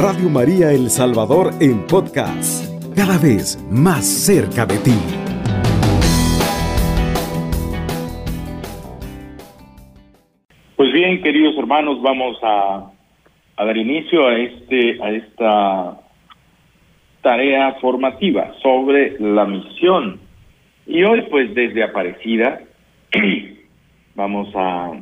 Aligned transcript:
Radio 0.00 0.28
María 0.30 0.70
El 0.70 0.90
Salvador 0.90 1.50
en 1.60 1.84
podcast, 1.88 2.64
cada 2.94 3.18
vez 3.18 3.58
más 3.68 4.06
cerca 4.06 4.64
de 4.64 4.78
ti. 4.78 4.94
Pues 10.76 10.92
bien, 10.92 11.20
queridos 11.20 11.58
hermanos, 11.58 12.00
vamos 12.00 12.38
a, 12.44 12.92
dar 13.56 13.76
inicio 13.76 14.28
a 14.28 14.38
este 14.38 15.02
a 15.02 15.10
esta 15.10 16.00
tarea 17.20 17.74
formativa 17.80 18.54
sobre 18.62 19.18
la 19.18 19.46
misión. 19.46 20.20
Y 20.86 21.02
hoy, 21.02 21.22
pues 21.22 21.52
desde 21.56 21.82
Aparecida, 21.82 22.60
vamos 24.14 24.54
a, 24.54 24.92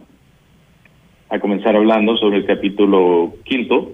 a 1.29 1.39
comenzar 1.39 1.77
hablando 1.77 2.17
sobre 2.17 2.39
el 2.39 2.47
capítulo 2.47 3.35
quinto, 3.45 3.93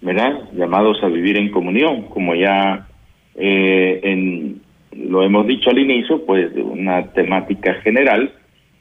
¿verdad? 0.00 0.48
Llamados 0.52 1.02
a 1.02 1.08
vivir 1.08 1.36
en 1.36 1.50
comunión, 1.50 2.02
como 2.04 2.34
ya 2.34 2.86
eh, 3.34 4.00
en, 4.02 4.60
lo 4.92 5.22
hemos 5.22 5.46
dicho 5.46 5.70
al 5.70 5.78
inicio, 5.78 6.24
pues 6.24 6.50
una 6.56 7.12
temática 7.12 7.74
general, 7.82 8.32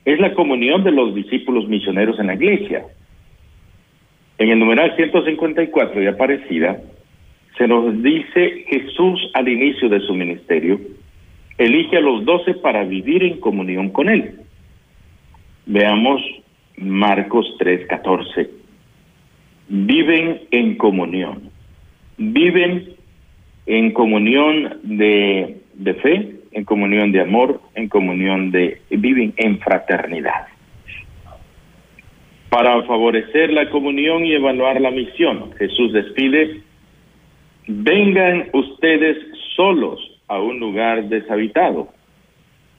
es 0.06 0.20
la 0.20 0.34
comunión 0.34 0.84
de 0.84 0.92
los 0.92 1.14
discípulos 1.14 1.68
misioneros 1.68 2.20
en 2.20 2.28
la 2.28 2.36
iglesia. 2.36 2.86
En 4.38 4.50
el 4.50 4.60
numeral 4.60 4.96
154 4.96 6.00
de 6.00 6.10
Aparecida, 6.10 6.80
se 7.58 7.68
nos 7.68 8.02
dice 8.04 8.66
Jesús 8.70 9.32
al 9.34 9.48
inicio 9.48 9.90
de 9.90 10.00
su 10.02 10.14
ministerio, 10.14 10.80
elige 11.58 11.98
a 11.98 12.02
los 12.02 12.24
doce 12.24 12.54
para 12.54 12.84
vivir 12.84 13.24
en 13.24 13.40
comunión 13.40 13.90
con 13.90 14.10
él. 14.10 14.36
Veamos 15.66 16.22
Marcos 16.78 17.48
3:14. 17.60 18.57
Viven 19.70 20.42
en 20.52 20.78
comunión. 20.78 21.50
Viven 22.18 22.96
en 23.66 23.92
comunión 23.92 24.80
de, 24.84 25.58
de 25.74 25.94
fe, 25.96 26.36
en 26.52 26.64
comunión 26.64 27.12
de 27.12 27.22
amor, 27.22 27.62
en 27.76 27.90
comunión 27.90 28.52
de... 28.52 28.82
viven 28.90 29.34
en 29.38 29.60
fraternidad. 29.60 30.48
Para 32.50 32.82
favorecer 32.84 33.52
la 33.52 33.70
comunión 33.70 34.26
y 34.26 34.34
evaluar 34.34 34.80
la 34.80 34.90
misión, 34.90 35.52
Jesús 35.58 35.92
despide, 35.92 36.62
vengan 37.68 38.48
ustedes 38.54 39.18
solos 39.56 40.00
a 40.28 40.40
un 40.40 40.60
lugar 40.60 41.10
deshabitado 41.10 41.90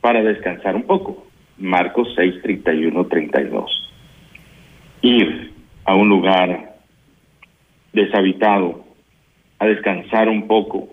para 0.01 0.23
descansar 0.23 0.75
un 0.75 0.85
poco. 0.85 1.27
Marcos 1.59 2.09
6, 2.17 2.43
31, 2.43 3.07
32. 3.07 3.93
Ir 5.03 5.53
a 5.85 5.95
un 5.95 6.09
lugar 6.09 6.68
deshabitado, 7.99 8.85
a 9.59 9.67
descansar 9.67 10.29
un 10.29 10.47
poco, 10.47 10.89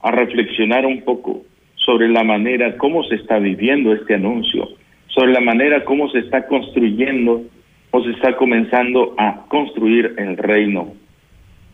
a 0.00 0.10
reflexionar 0.10 0.86
un 0.86 1.02
poco 1.02 1.42
sobre 1.74 2.08
la 2.08 2.24
manera 2.24 2.76
como 2.76 3.04
se 3.04 3.16
está 3.16 3.38
viviendo 3.38 3.92
este 3.92 4.14
anuncio, 4.14 4.68
sobre 5.08 5.32
la 5.32 5.40
manera 5.40 5.84
como 5.84 6.08
se 6.10 6.20
está 6.20 6.46
construyendo 6.46 7.42
o 7.90 8.02
se 8.02 8.10
está 8.10 8.36
comenzando 8.36 9.14
a 9.18 9.46
construir 9.48 10.14
el 10.18 10.36
reino 10.36 10.92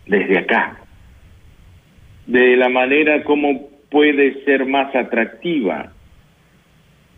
desde 0.06 0.38
acá, 0.38 0.80
de 2.26 2.56
la 2.56 2.68
manera 2.68 3.22
como 3.24 3.68
puede 3.90 4.44
ser 4.44 4.66
más 4.66 4.94
atractiva 4.94 5.92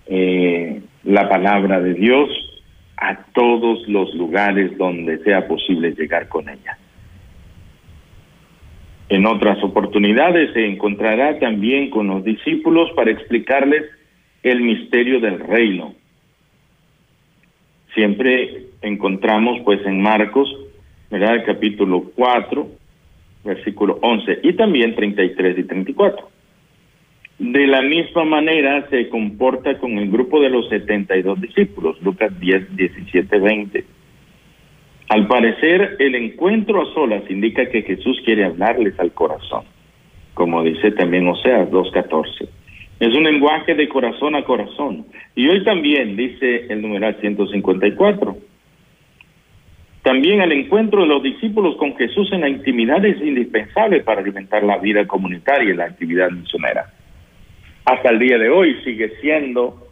eh, 0.07 0.81
la 1.05 1.29
palabra 1.29 1.81
de 1.81 1.95
Dios 1.95 2.29
a 2.97 3.17
todos 3.35 3.87
los 3.89 4.15
lugares 4.15 4.77
donde 4.79 5.19
sea 5.19 5.47
posible 5.47 5.93
llegar 5.93 6.29
con 6.29 6.49
ella. 6.49 6.79
En 9.09 9.25
otras 9.27 9.63
oportunidades 9.63 10.53
se 10.53 10.67
encontrará 10.67 11.39
también 11.39 11.91
con 11.91 12.09
los 12.09 12.25
discípulos 12.25 12.91
para 12.97 13.13
explicarles 13.13 13.85
el 14.43 14.61
misterio 14.61 15.21
del 15.21 15.39
reino. 15.39 15.95
Siempre 17.95 18.67
encontramos 18.83 19.61
pues 19.65 19.85
en 19.87 20.03
Marcos, 20.03 20.49
¿verdad? 21.11 21.37
El 21.37 21.45
capítulo 21.45 22.11
4, 22.15 22.69
versículo 23.45 23.99
11 24.03 24.41
y 24.43 24.53
también 24.55 24.95
33 24.95 25.59
y 25.59 25.65
34. 25.65 26.29
De 27.39 27.67
la 27.67 27.83
misma 27.83 28.25
manera 28.25 28.89
se 28.89 29.09
comporta 29.09 29.79
con 29.79 29.99
el 29.99 30.11
grupo 30.11 30.41
de 30.41 30.51
los 30.51 30.69
72 30.69 31.41
discípulos, 31.41 32.01
Lucas 32.03 32.39
10, 32.41 32.77
17, 32.77 33.39
20. 33.39 33.85
Al 35.17 35.29
parecer, 35.29 35.97
el 35.99 36.15
encuentro 36.15 36.83
a 36.83 36.93
solas 36.93 37.23
indica 37.31 37.71
que 37.71 37.81
Jesús 37.81 38.21
quiere 38.23 38.45
hablarles 38.45 39.01
al 39.01 39.13
corazón, 39.13 39.65
como 40.35 40.63
dice 40.63 40.91
también 40.91 41.27
Oseas 41.27 41.71
2.14. 41.71 42.47
Es 43.01 43.17
un 43.17 43.25
lenguaje 43.25 43.75
de 43.75 43.89
corazón 43.89 44.37
a 44.37 44.45
corazón. 44.45 45.07
Y 45.35 45.49
hoy 45.49 45.65
también 45.65 46.17
dice 46.17 46.67
el 46.69 46.83
numeral 46.83 47.17
154. 47.19 48.37
También 50.03 50.43
el 50.43 50.53
encuentro 50.53 51.01
de 51.01 51.07
los 51.07 51.23
discípulos 51.23 51.77
con 51.79 51.97
Jesús 51.97 52.31
en 52.33 52.43
la 52.43 52.51
intimidad 52.51 53.03
es 53.03 53.19
indispensable 53.23 54.03
para 54.03 54.21
alimentar 54.21 54.65
la 54.65 54.77
vida 54.77 55.07
comunitaria 55.07 55.71
y 55.71 55.77
la 55.79 55.85
actividad 55.85 56.29
misionera. 56.31 56.93
Hasta 57.87 58.11
el 58.11 58.19
día 58.19 58.37
de 58.37 58.51
hoy 58.51 58.77
sigue 58.85 59.15
siendo 59.23 59.83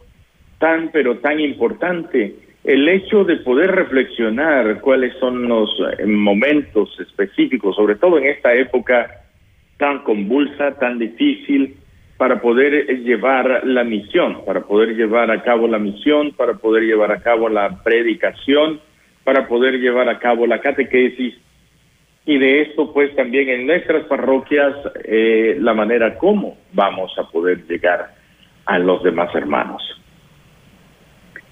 tan 0.59 0.91
pero 0.91 1.17
tan 1.17 1.39
importante 1.39 2.44
el 2.65 2.89
hecho 2.89 3.23
de 3.23 3.37
poder 3.37 3.71
reflexionar 3.71 4.81
cuáles 4.81 5.15
son 5.19 5.47
los 5.47 5.69
eh, 5.99 6.05
momentos 6.05 6.89
específicos, 6.99 7.75
sobre 7.75 7.95
todo 7.95 8.17
en 8.17 8.25
esta 8.25 8.53
época 8.53 9.21
tan 9.77 10.03
convulsa, 10.03 10.77
tan 10.79 10.97
difícil, 10.97 11.77
para 12.17 12.41
poder 12.41 12.73
eh, 12.73 12.97
llevar 13.03 13.61
la 13.65 13.83
misión, 13.83 14.43
para 14.45 14.61
poder 14.61 14.95
llevar 14.95 15.29
a 15.29 15.43
cabo 15.43 15.67
la 15.67 15.77
misión, 15.77 16.31
para 16.31 16.55
poder 16.55 16.83
llevar 16.83 17.11
a 17.11 17.21
cabo 17.21 17.49
la 17.49 17.83
predicación, 17.83 18.79
para 19.23 19.47
poder 19.47 19.75
llevar 19.79 20.09
a 20.09 20.17
cabo 20.17 20.47
la 20.47 20.59
catequesis 20.59 21.35
y 22.25 22.37
de 22.39 22.61
esto 22.61 22.91
pues 22.91 23.15
también 23.15 23.49
en 23.49 23.67
nuestras 23.67 24.05
parroquias 24.05 24.73
eh, 25.03 25.57
la 25.59 25.73
manera 25.73 26.17
como 26.17 26.57
vamos 26.73 27.11
a 27.19 27.29
poder 27.29 27.65
llegar 27.67 28.15
a 28.65 28.79
los 28.79 29.03
demás 29.03 29.33
hermanos. 29.35 29.83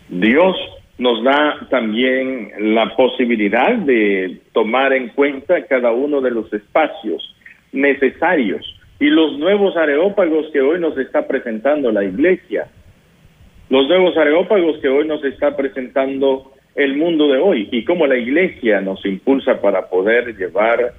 Dios 0.10 0.56
nos 0.98 1.24
da 1.24 1.68
también 1.70 2.52
la 2.74 2.96
posibilidad 2.96 3.76
de 3.76 4.40
tomar 4.52 4.94
en 4.94 5.10
cuenta 5.10 5.66
cada 5.66 5.92
uno 5.92 6.22
de 6.22 6.32
los 6.32 6.52
espacios 6.54 7.36
necesarios 7.72 8.64
y 9.00 9.08
los 9.08 9.38
nuevos 9.40 9.76
areópagos 9.76 10.48
que 10.54 10.62
hoy 10.62 10.80
nos 10.80 10.98
está 10.98 11.28
presentando 11.28 11.92
la 11.92 12.04
iglesia, 12.04 12.68
los 13.70 13.88
nuevos 13.88 14.16
areópagos 14.18 14.78
que 14.80 14.88
hoy 14.88 15.08
nos 15.08 15.24
está 15.26 15.58
presentando 15.58 16.52
el 16.76 16.96
mundo 16.96 17.28
de 17.28 17.40
hoy 17.40 17.70
y 17.72 17.84
cómo 17.86 18.08
la 18.08 18.18
iglesia 18.18 18.82
nos 18.82 19.04
impulsa 19.06 19.60
para 19.62 19.90
poder 19.90 20.36
llevar 20.38 20.94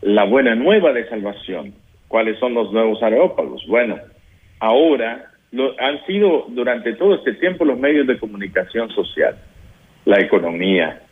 la 0.00 0.24
buena 0.24 0.54
nueva 0.54 0.92
de 0.92 1.08
salvación. 1.08 1.74
¿Cuáles 2.08 2.38
son 2.38 2.54
los 2.54 2.72
nuevos 2.72 3.02
areópagos? 3.02 3.64
Bueno, 3.66 3.98
ahora 4.60 5.33
han 5.78 6.04
sido 6.06 6.46
durante 6.48 6.94
todo 6.94 7.14
este 7.14 7.34
tiempo 7.34 7.64
los 7.64 7.78
medios 7.78 8.06
de 8.06 8.18
comunicación 8.18 8.90
social, 8.90 9.36
la 10.04 10.20
economía, 10.20 11.02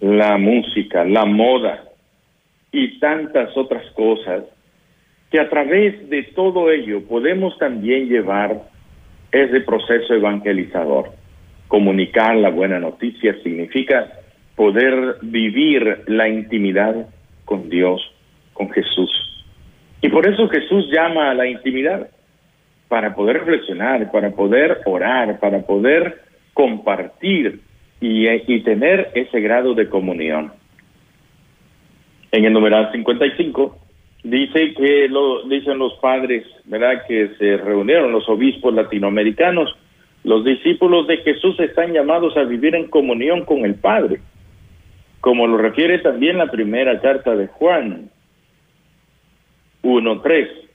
la 0.00 0.36
música, 0.38 1.04
la 1.04 1.24
moda 1.24 1.84
y 2.70 2.98
tantas 2.98 3.56
otras 3.56 3.84
cosas 3.92 4.44
que 5.30 5.40
a 5.40 5.48
través 5.48 6.08
de 6.10 6.24
todo 6.34 6.70
ello 6.70 7.02
podemos 7.06 7.56
también 7.58 8.08
llevar 8.08 8.62
ese 9.30 9.60
proceso 9.60 10.14
evangelizador. 10.14 11.10
Comunicar 11.68 12.36
la 12.36 12.50
buena 12.50 12.78
noticia 12.78 13.34
significa 13.42 14.12
poder 14.56 15.16
vivir 15.22 16.02
la 16.06 16.28
intimidad 16.28 17.06
con 17.44 17.70
Dios, 17.70 18.02
con 18.52 18.70
Jesús. 18.70 19.10
Y 20.02 20.08
por 20.08 20.26
eso 20.26 20.48
Jesús 20.48 20.90
llama 20.90 21.30
a 21.30 21.34
la 21.34 21.46
intimidad 21.46 22.08
para 22.92 23.14
poder 23.14 23.38
reflexionar, 23.38 24.12
para 24.12 24.32
poder 24.32 24.82
orar, 24.84 25.40
para 25.40 25.62
poder 25.62 26.20
compartir 26.52 27.60
y, 28.02 28.60
tener 28.64 29.10
ese 29.14 29.40
grado 29.40 29.72
de 29.72 29.88
comunión. 29.88 30.52
En 32.32 32.44
el 32.44 32.52
numeral 32.52 32.92
55 32.92 33.78
dice 34.24 34.74
que 34.74 35.08
lo 35.08 35.42
dicen 35.48 35.78
los 35.78 35.94
padres, 36.02 36.44
¿verdad? 36.66 37.06
Que 37.08 37.30
se 37.38 37.56
reunieron 37.56 38.12
los 38.12 38.28
obispos 38.28 38.74
latinoamericanos. 38.74 39.74
Los 40.22 40.44
discípulos 40.44 41.06
de 41.06 41.16
Jesús 41.16 41.58
están 41.60 41.94
llamados 41.94 42.36
a 42.36 42.42
vivir 42.42 42.74
en 42.74 42.88
comunión 42.88 43.46
con 43.46 43.64
el 43.64 43.76
Padre, 43.76 44.20
como 45.22 45.46
lo 45.46 45.56
refiere 45.56 46.00
también 46.00 46.36
la 46.36 46.48
primera 46.48 47.00
carta 47.00 47.34
de 47.36 47.46
Juan 47.46 48.10
1.3 49.82 50.71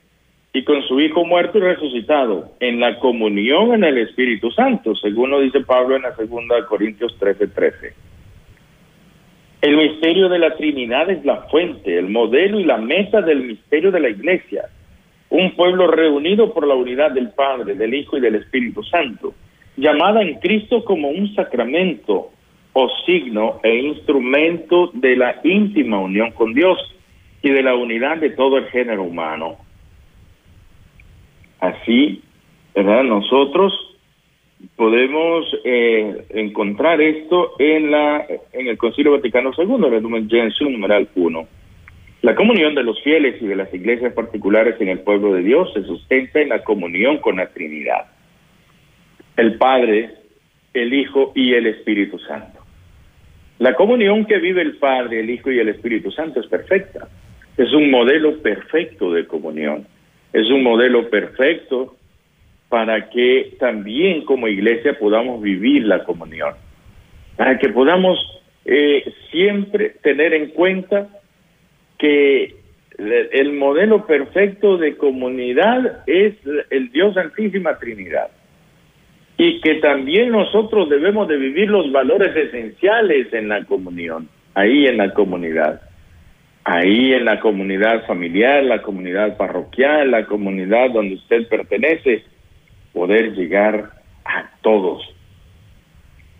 y 0.58 0.64
con 0.64 0.82
su 0.88 1.00
Hijo 1.00 1.24
muerto 1.24 1.60
y 1.60 1.62
resucitado, 1.62 2.50
en 2.60 2.80
la 2.80 2.98
comunión 2.98 3.76
en 3.76 3.84
el 3.84 4.00
Espíritu 4.00 4.50
Santo, 4.50 4.96
según 4.96 5.30
lo 5.30 5.40
dice 5.40 5.62
Pablo 5.62 5.96
en 5.96 6.02
la 6.02 6.16
segunda 6.16 6.66
Corintios 6.66 7.16
13:13. 7.20 7.94
El 9.62 9.78
misterio 9.78 10.30
de 10.30 10.40
la 10.40 10.56
Trinidad 10.56 11.12
es 11.12 11.24
la 11.24 11.44
fuente, 11.52 11.96
el 11.96 12.10
modelo 12.10 12.60
y 12.60 12.64
la 12.64 12.80
meta 12.80 13.22
del 13.22 13.44
misterio 13.44 13.92
de 13.92 14.00
la 14.00 14.10
Iglesia. 14.10 14.64
Un 15.30 15.56
pueblo 15.56 15.92
reunido 15.92 16.52
por 16.52 16.66
la 16.66 16.74
unidad 16.74 17.12
del 17.12 17.30
Padre, 17.30 17.76
del 17.76 17.94
Hijo 17.94 18.18
y 18.18 18.22
del 18.22 18.34
Espíritu 18.34 18.82
Santo, 18.82 19.36
llamada 19.76 20.24
en 20.24 20.40
Cristo 20.40 20.84
como 20.84 21.10
un 21.10 21.36
sacramento 21.36 22.32
o 22.74 22.90
signo 23.06 23.60
e 23.62 23.76
instrumento 23.76 24.90
de 24.96 25.18
la 25.18 25.40
íntima 25.44 26.00
unión 26.00 26.32
con 26.32 26.56
Dios 26.56 26.80
y 27.44 27.52
de 27.52 27.62
la 27.62 27.76
unidad 27.76 28.18
de 28.18 28.32
todo 28.32 28.58
el 28.58 28.66
género 28.70 29.04
humano. 29.04 29.67
Así, 31.60 32.22
¿verdad? 32.76 33.04
Nosotros 33.04 33.74
podemos 34.76 35.46
eh, 35.64 36.26
encontrar 36.30 37.02
esto 37.02 37.54
en 37.60 37.92
la 37.92 38.26
en 38.54 38.68
el 38.68 38.78
Concilio 38.78 39.12
Vaticano 39.12 39.52
II, 39.58 39.90
Resumen 39.90 40.30
Gentium 40.30 40.72
numeral 40.72 41.08
1. 41.16 41.48
La 42.24 42.36
comunión 42.36 42.74
de 42.74 42.84
los 42.84 43.02
fieles 43.04 43.42
y 43.42 43.46
de 43.46 43.56
las 43.56 43.72
iglesias 43.74 44.14
particulares 44.14 44.76
en 44.80 44.90
el 44.90 45.00
pueblo 45.00 45.34
de 45.34 45.44
Dios 45.44 45.72
se 45.74 45.84
sustenta 45.84 46.42
en 46.42 46.50
la 46.50 46.64
comunión 46.64 47.18
con 47.18 47.38
la 47.38 47.48
Trinidad. 47.48 48.08
El 49.36 49.58
Padre, 49.58 50.16
el 50.74 50.94
Hijo 50.94 51.32
y 51.36 51.54
el 51.54 51.68
Espíritu 51.68 52.18
Santo. 52.20 52.60
La 53.60 53.76
comunión 53.76 54.26
que 54.26 54.40
vive 54.40 54.62
el 54.62 54.78
Padre, 54.78 55.20
el 55.20 55.30
Hijo 55.30 55.52
y 55.52 55.60
el 55.60 55.70
Espíritu 55.70 56.12
Santo 56.12 56.40
es 56.40 56.48
perfecta. 56.48 57.08
Es 57.56 57.72
un 57.74 57.90
modelo 57.90 58.38
perfecto 58.40 59.12
de 59.12 59.26
comunión. 59.26 59.88
Es 60.34 60.50
un 60.50 60.64
modelo 60.64 61.10
perfecto 61.10 61.96
para 62.70 63.10
que 63.10 63.56
también 63.60 64.26
como 64.26 64.48
iglesia 64.48 64.98
podamos 65.00 65.42
vivir 65.42 65.86
la 65.86 66.04
comunión, 66.04 66.54
para 67.36 67.58
que 67.58 67.70
podamos 67.70 68.20
eh, 68.66 69.14
siempre 69.32 69.92
tener 70.02 70.34
en 70.34 70.50
cuenta 70.50 71.08
que 71.98 72.56
el 72.98 73.54
modelo 73.54 74.06
perfecto 74.06 74.78
de 74.78 74.98
comunidad 74.98 76.04
es 76.08 76.34
el 76.70 76.92
Dios 76.92 77.14
Santísima 77.14 77.78
Trinidad. 77.78 78.30
Y 79.38 79.62
que 79.62 79.76
también 79.76 80.32
nosotros 80.32 80.90
debemos 80.90 81.28
de 81.28 81.38
vivir 81.38 81.70
los 81.70 81.92
valores 81.92 82.36
esenciales 82.36 83.32
en 83.34 83.50
la 83.50 83.64
comunión, 83.66 84.28
ahí 84.56 84.88
en 84.88 84.98
la 84.98 85.14
comunidad, 85.14 85.82
ahí 86.68 87.14
en 87.14 87.24
la 87.24 87.40
comunidad 87.40 88.06
familiar, 88.06 88.62
la 88.62 88.82
comunidad 88.82 89.38
parroquial, 89.38 90.12
la 90.12 90.26
comunidad 90.26 90.92
donde 90.92 91.16
usted 91.16 91.48
pertenece, 91.48 92.26
poder 92.92 93.34
llegar 93.36 93.92
a 94.26 94.52
todos. 94.62 95.02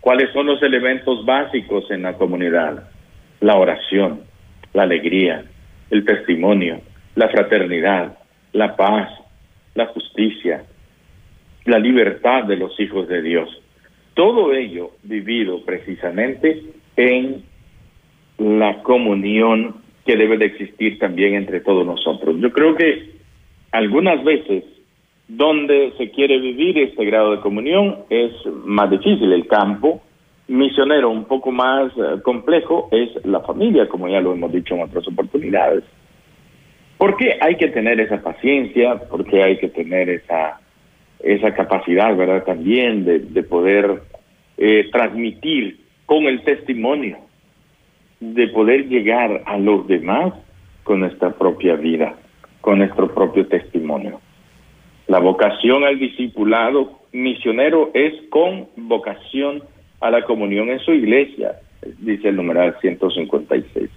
¿Cuáles 0.00 0.30
son 0.34 0.44
los 0.44 0.62
elementos 0.62 1.24
básicos 1.24 1.90
en 1.90 2.02
la 2.02 2.12
comunidad? 2.12 2.90
La 3.40 3.56
oración, 3.56 4.20
la 4.74 4.82
alegría, 4.82 5.44
el 5.88 6.04
testimonio, 6.04 6.82
la 7.14 7.30
fraternidad, 7.30 8.18
la 8.52 8.76
paz, 8.76 9.08
la 9.74 9.86
justicia, 9.86 10.62
la 11.64 11.78
libertad 11.78 12.44
de 12.44 12.56
los 12.56 12.78
hijos 12.78 13.08
de 13.08 13.22
Dios. 13.22 13.48
Todo 14.12 14.52
ello 14.52 14.90
vivido 15.04 15.64
precisamente 15.64 16.64
en 16.96 17.44
la 18.36 18.82
comunión 18.82 19.87
que 20.08 20.16
debe 20.16 20.38
de 20.38 20.46
existir 20.46 20.98
también 20.98 21.34
entre 21.34 21.60
todos 21.60 21.84
nosotros. 21.84 22.36
Yo 22.40 22.50
creo 22.50 22.74
que 22.74 23.10
algunas 23.72 24.24
veces 24.24 24.64
donde 25.28 25.92
se 25.98 26.10
quiere 26.10 26.38
vivir 26.38 26.78
este 26.78 27.04
grado 27.04 27.32
de 27.32 27.40
comunión 27.40 27.98
es 28.08 28.32
más 28.64 28.90
difícil. 28.90 29.30
El 29.30 29.46
campo 29.46 30.00
misionero 30.46 31.10
un 31.10 31.26
poco 31.26 31.52
más 31.52 31.92
eh, 31.98 32.22
complejo 32.22 32.88
es 32.90 33.22
la 33.26 33.40
familia, 33.40 33.86
como 33.86 34.08
ya 34.08 34.22
lo 34.22 34.32
hemos 34.32 34.50
dicho 34.50 34.76
en 34.76 34.84
otras 34.84 35.06
oportunidades. 35.06 35.84
¿Por 36.96 37.18
qué 37.18 37.36
hay 37.38 37.56
que 37.56 37.68
tener 37.68 38.00
esa 38.00 38.22
paciencia? 38.22 38.94
¿Por 39.10 39.26
qué 39.26 39.42
hay 39.42 39.58
que 39.58 39.68
tener 39.68 40.08
esa, 40.08 40.58
esa 41.20 41.52
capacidad, 41.52 42.16
verdad, 42.16 42.44
también 42.44 43.04
de, 43.04 43.18
de 43.18 43.42
poder 43.42 44.00
eh, 44.56 44.88
transmitir 44.90 45.80
con 46.06 46.24
el 46.24 46.40
testimonio, 46.44 47.18
de 48.20 48.48
poder 48.48 48.88
llegar 48.88 49.42
a 49.46 49.58
los 49.58 49.86
demás 49.86 50.34
con 50.84 51.00
nuestra 51.00 51.30
propia 51.30 51.74
vida, 51.76 52.14
con 52.60 52.78
nuestro 52.78 53.12
propio 53.14 53.46
testimonio? 53.46 54.20
La 55.06 55.20
vocación 55.20 55.84
al 55.84 55.98
discipulado 55.98 56.98
misionero 57.12 57.90
es 57.94 58.14
con 58.30 58.68
vocación 58.76 59.62
a 60.00 60.10
la 60.10 60.22
comunión 60.22 60.68
en 60.68 60.78
su 60.80 60.92
iglesia, 60.92 61.56
dice 61.98 62.28
el 62.28 62.36
numeral 62.36 62.76
156. 62.80 63.90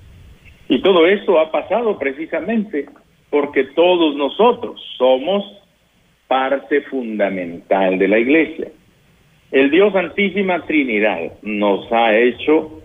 Y 0.69 0.81
todo 0.81 1.05
eso 1.05 1.39
ha 1.39 1.51
pasado 1.51 1.97
precisamente 1.99 2.85
porque 3.29 3.65
todos 3.75 4.15
nosotros 4.15 4.81
somos 4.97 5.43
parte 6.27 6.81
fundamental 6.83 7.97
de 7.97 8.07
la 8.07 8.19
iglesia. 8.19 8.67
El 9.51 9.69
Dios 9.69 9.91
Santísima 9.91 10.65
Trinidad 10.65 11.33
nos 11.41 11.91
ha 11.91 12.17
hecho 12.17 12.80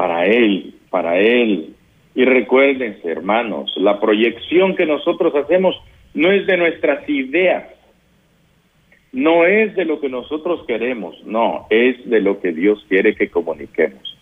para 0.00 0.24
Él, 0.24 0.76
para 0.88 1.18
Él. 1.18 1.74
Y 2.14 2.24
recuérdense, 2.24 3.06
hermanos, 3.06 3.70
la 3.76 4.00
proyección 4.00 4.74
que 4.74 4.86
nosotros 4.86 5.34
hacemos 5.34 5.76
no 6.14 6.32
es 6.32 6.46
de 6.46 6.56
nuestras 6.56 7.06
ideas, 7.06 7.64
no 9.12 9.44
es 9.44 9.76
de 9.76 9.84
lo 9.84 10.00
que 10.00 10.08
nosotros 10.08 10.64
queremos, 10.66 11.22
no, 11.26 11.66
es 11.68 12.02
de 12.08 12.22
lo 12.22 12.40
que 12.40 12.52
Dios 12.52 12.82
quiere 12.88 13.14
que 13.14 13.28
comuniquemos, 13.28 14.16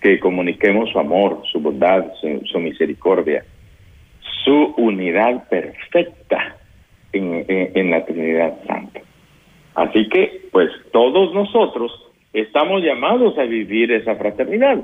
que 0.00 0.18
comuniquemos 0.20 0.88
su 0.88 0.98
amor, 0.98 1.42
su 1.52 1.60
bondad, 1.60 2.06
su, 2.50 2.58
misericordia, 2.58 3.44
su 4.42 4.72
unidad 4.78 5.50
perfecta 5.50 6.56
en, 7.12 7.44
en 7.46 7.90
la 7.90 8.06
Trinidad 8.06 8.54
Santa. 8.66 9.00
Así 9.74 10.08
que, 10.08 10.48
pues 10.50 10.70
todos 10.92 11.34
nosotros 11.34 11.92
estamos 12.32 12.82
llamados 12.82 13.36
a 13.36 13.42
vivir 13.42 13.92
esa 13.92 14.16
fraternidad. 14.16 14.78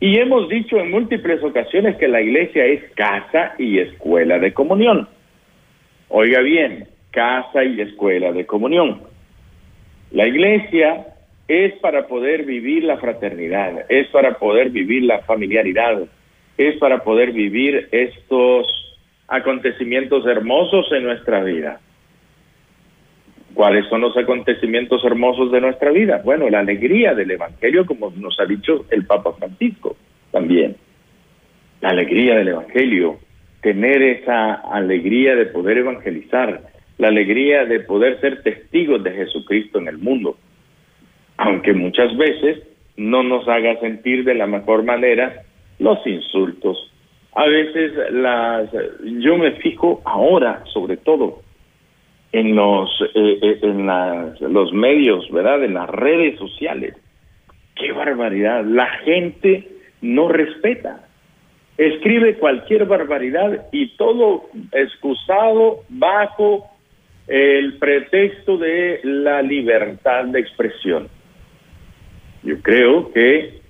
Y 0.00 0.18
hemos 0.18 0.48
dicho 0.48 0.78
en 0.78 0.90
múltiples 0.90 1.42
ocasiones 1.42 1.96
que 1.96 2.08
la 2.08 2.20
iglesia 2.20 2.64
es 2.66 2.82
casa 2.94 3.54
y 3.58 3.78
escuela 3.78 4.38
de 4.38 4.52
comunión. 4.52 5.08
Oiga 6.08 6.40
bien, 6.40 6.88
casa 7.10 7.64
y 7.64 7.80
escuela 7.80 8.32
de 8.32 8.44
comunión. 8.44 9.02
La 10.10 10.26
iglesia 10.26 11.06
es 11.48 11.74
para 11.80 12.06
poder 12.06 12.44
vivir 12.44 12.84
la 12.84 12.98
fraternidad, 12.98 13.84
es 13.88 14.08
para 14.08 14.38
poder 14.38 14.70
vivir 14.70 15.04
la 15.04 15.20
familiaridad, 15.20 16.02
es 16.56 16.76
para 16.78 17.02
poder 17.02 17.32
vivir 17.32 17.88
estos 17.92 18.66
acontecimientos 19.28 20.26
hermosos 20.26 20.90
en 20.92 21.04
nuestra 21.04 21.42
vida. 21.42 21.80
¿Cuáles 23.54 23.86
son 23.88 24.00
los 24.00 24.16
acontecimientos 24.16 25.04
hermosos 25.04 25.52
de 25.52 25.60
nuestra 25.60 25.92
vida? 25.92 26.20
Bueno, 26.24 26.50
la 26.50 26.58
alegría 26.58 27.14
del 27.14 27.30
Evangelio, 27.30 27.86
como 27.86 28.12
nos 28.16 28.38
ha 28.40 28.46
dicho 28.46 28.84
el 28.90 29.06
Papa 29.06 29.32
Francisco 29.38 29.96
también. 30.32 30.76
La 31.80 31.90
alegría 31.90 32.34
del 32.34 32.48
Evangelio, 32.48 33.18
tener 33.62 34.02
esa 34.02 34.54
alegría 34.54 35.36
de 35.36 35.46
poder 35.46 35.78
evangelizar, 35.78 36.62
la 36.98 37.08
alegría 37.08 37.64
de 37.64 37.80
poder 37.80 38.20
ser 38.20 38.42
testigos 38.42 39.02
de 39.04 39.12
Jesucristo 39.12 39.78
en 39.78 39.86
el 39.86 39.98
mundo, 39.98 40.36
aunque 41.36 41.72
muchas 41.74 42.16
veces 42.16 42.60
no 42.96 43.22
nos 43.22 43.46
haga 43.46 43.78
sentir 43.78 44.24
de 44.24 44.34
la 44.34 44.48
mejor 44.48 44.82
manera 44.82 45.44
los 45.78 46.04
insultos. 46.06 46.92
A 47.36 47.46
veces 47.46 47.92
las 48.10 48.68
yo 49.02 49.38
me 49.38 49.52
fijo 49.52 50.02
ahora 50.04 50.64
sobre 50.72 50.96
todo 50.96 51.43
en 52.34 52.56
los 52.56 52.90
eh, 53.14 53.38
eh, 53.42 53.58
en 53.62 53.86
las, 53.86 54.40
los 54.40 54.72
medios, 54.72 55.30
¿verdad? 55.30 55.62
En 55.62 55.74
las 55.74 55.88
redes 55.88 56.36
sociales. 56.38 56.96
Qué 57.76 57.92
barbaridad, 57.92 58.64
la 58.64 58.88
gente 59.04 59.68
no 60.00 60.28
respeta 60.28 61.04
escribe 61.76 62.36
cualquier 62.36 62.84
barbaridad 62.86 63.66
y 63.72 63.96
todo 63.96 64.44
excusado 64.72 65.80
bajo 65.88 66.70
el 67.26 67.78
pretexto 67.78 68.58
de 68.58 69.00
la 69.02 69.42
libertad 69.42 70.26
de 70.26 70.40
expresión. 70.40 71.08
Yo 72.42 72.60
creo 72.60 73.12
que 73.12 73.60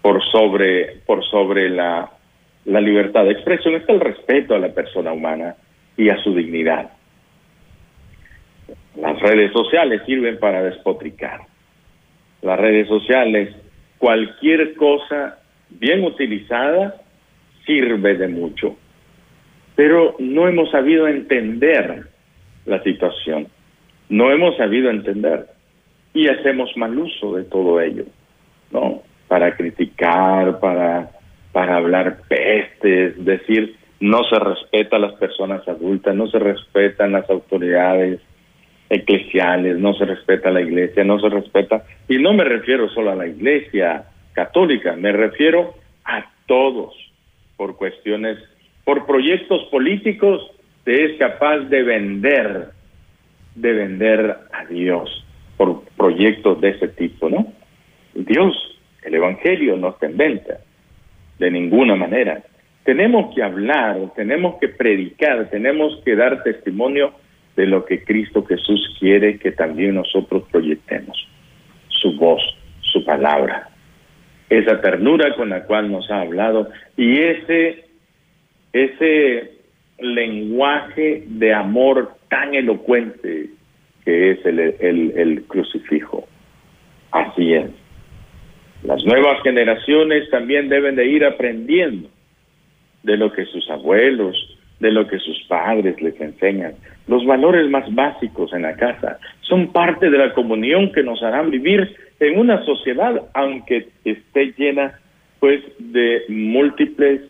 por 0.00 0.24
sobre 0.30 1.00
por 1.04 1.24
sobre 1.24 1.68
la, 1.68 2.10
la 2.64 2.80
libertad 2.80 3.24
de 3.24 3.32
expresión 3.32 3.74
está 3.74 3.92
el 3.92 4.00
respeto 4.00 4.54
a 4.54 4.58
la 4.58 4.68
persona 4.68 5.12
humana 5.12 5.56
y 5.96 6.08
a 6.08 6.16
su 6.22 6.34
dignidad. 6.34 6.90
Las 8.96 9.20
redes 9.20 9.52
sociales 9.52 10.02
sirven 10.06 10.38
para 10.38 10.62
despotricar. 10.62 11.42
Las 12.42 12.58
redes 12.58 12.88
sociales, 12.88 13.54
cualquier 13.98 14.74
cosa 14.74 15.38
bien 15.70 16.04
utilizada, 16.04 16.96
sirve 17.64 18.16
de 18.16 18.28
mucho. 18.28 18.76
Pero 19.74 20.16
no 20.18 20.48
hemos 20.48 20.70
sabido 20.70 21.06
entender 21.06 22.06
la 22.64 22.82
situación, 22.82 23.48
no 24.08 24.32
hemos 24.32 24.56
sabido 24.56 24.90
entender 24.90 25.46
y 26.14 26.28
hacemos 26.28 26.74
mal 26.76 26.98
uso 26.98 27.36
de 27.36 27.44
todo 27.44 27.80
ello, 27.80 28.04
¿no? 28.70 29.02
para 29.28 29.56
criticar, 29.56 30.60
para, 30.60 31.10
para 31.52 31.76
hablar 31.76 32.18
pestes, 32.28 33.24
decir 33.24 33.76
no 34.00 34.24
se 34.24 34.38
respeta 34.38 34.96
a 34.96 35.00
las 35.00 35.14
personas 35.14 35.66
adultas, 35.66 36.14
no 36.14 36.28
se 36.28 36.38
respetan 36.38 37.12
las 37.12 37.28
autoridades 37.30 38.20
eclesiales, 38.88 39.78
no 39.78 39.94
se 39.94 40.04
respeta 40.04 40.48
a 40.48 40.52
la 40.52 40.60
iglesia, 40.60 41.02
no 41.04 41.18
se 41.18 41.28
respeta, 41.28 41.84
y 42.08 42.18
no 42.18 42.32
me 42.32 42.44
refiero 42.44 42.88
solo 42.90 43.10
a 43.10 43.16
la 43.16 43.26
iglesia 43.26 44.04
católica, 44.32 44.94
me 44.94 45.12
refiero 45.12 45.74
a 46.04 46.24
todos, 46.46 46.94
por 47.56 47.76
cuestiones, 47.76 48.38
por 48.84 49.06
proyectos 49.06 49.64
políticos, 49.70 50.50
se 50.84 51.04
es 51.04 51.18
capaz 51.18 51.60
de 51.60 51.82
vender, 51.82 52.68
de 53.54 53.72
vender 53.72 54.36
a 54.52 54.64
Dios, 54.66 55.24
por 55.56 55.82
proyectos 55.96 56.60
de 56.60 56.68
ese 56.70 56.88
tipo, 56.88 57.28
¿no? 57.28 57.52
Dios, 58.14 58.54
el 59.02 59.14
Evangelio 59.14 59.76
no 59.76 59.96
se 59.98 60.06
inventa, 60.06 60.58
de 61.38 61.50
ninguna 61.50 61.96
manera. 61.96 62.42
Tenemos 62.86 63.34
que 63.34 63.42
hablar, 63.42 63.98
tenemos 64.14 64.60
que 64.60 64.68
predicar, 64.68 65.50
tenemos 65.50 66.00
que 66.04 66.14
dar 66.14 66.44
testimonio 66.44 67.12
de 67.56 67.66
lo 67.66 67.84
que 67.84 68.04
Cristo 68.04 68.44
Jesús 68.44 68.96
quiere 69.00 69.40
que 69.40 69.50
también 69.50 69.96
nosotros 69.96 70.44
proyectemos. 70.52 71.28
Su 71.88 72.16
voz, 72.16 72.40
su 72.82 73.04
palabra, 73.04 73.70
esa 74.48 74.80
ternura 74.80 75.34
con 75.34 75.48
la 75.48 75.64
cual 75.64 75.90
nos 75.90 76.08
ha 76.12 76.20
hablado 76.20 76.68
y 76.96 77.18
ese, 77.18 77.86
ese 78.72 79.50
lenguaje 79.98 81.24
de 81.26 81.52
amor 81.52 82.12
tan 82.28 82.54
elocuente 82.54 83.48
que 84.04 84.30
es 84.30 84.46
el, 84.46 84.60
el, 84.60 85.12
el 85.16 85.42
crucifijo. 85.42 86.28
Así 87.10 87.52
es. 87.52 87.68
Las 88.84 89.04
nuevas 89.04 89.42
generaciones 89.42 90.30
también 90.30 90.68
deben 90.68 90.94
de 90.94 91.06
ir 91.06 91.24
aprendiendo 91.24 92.10
de 93.06 93.16
lo 93.16 93.32
que 93.32 93.46
sus 93.46 93.70
abuelos, 93.70 94.36
de 94.80 94.90
lo 94.90 95.06
que 95.06 95.18
sus 95.18 95.40
padres 95.48 96.02
les 96.02 96.20
enseñan. 96.20 96.74
Los 97.06 97.24
valores 97.24 97.70
más 97.70 97.92
básicos 97.94 98.52
en 98.52 98.62
la 98.62 98.74
casa 98.74 99.18
son 99.42 99.72
parte 99.72 100.10
de 100.10 100.18
la 100.18 100.34
comunión 100.34 100.92
que 100.92 101.04
nos 101.04 101.22
harán 101.22 101.50
vivir 101.50 101.96
en 102.18 102.38
una 102.38 102.64
sociedad, 102.64 103.22
aunque 103.32 103.88
esté 104.04 104.52
llena 104.58 104.98
pues 105.38 105.62
de 105.78 106.22
múltiples 106.28 107.22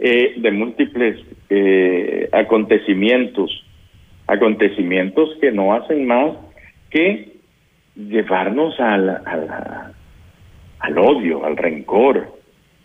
eh, 0.00 0.34
de 0.36 0.50
múltiples 0.50 1.16
eh, 1.48 2.28
acontecimientos, 2.32 3.64
acontecimientos 4.26 5.36
que 5.40 5.50
no 5.52 5.74
hacen 5.74 6.06
más 6.06 6.36
que 6.90 7.36
llevarnos 7.96 8.78
al, 8.80 9.22
al 10.78 10.98
odio, 10.98 11.44
al 11.44 11.56
rencor, 11.56 12.37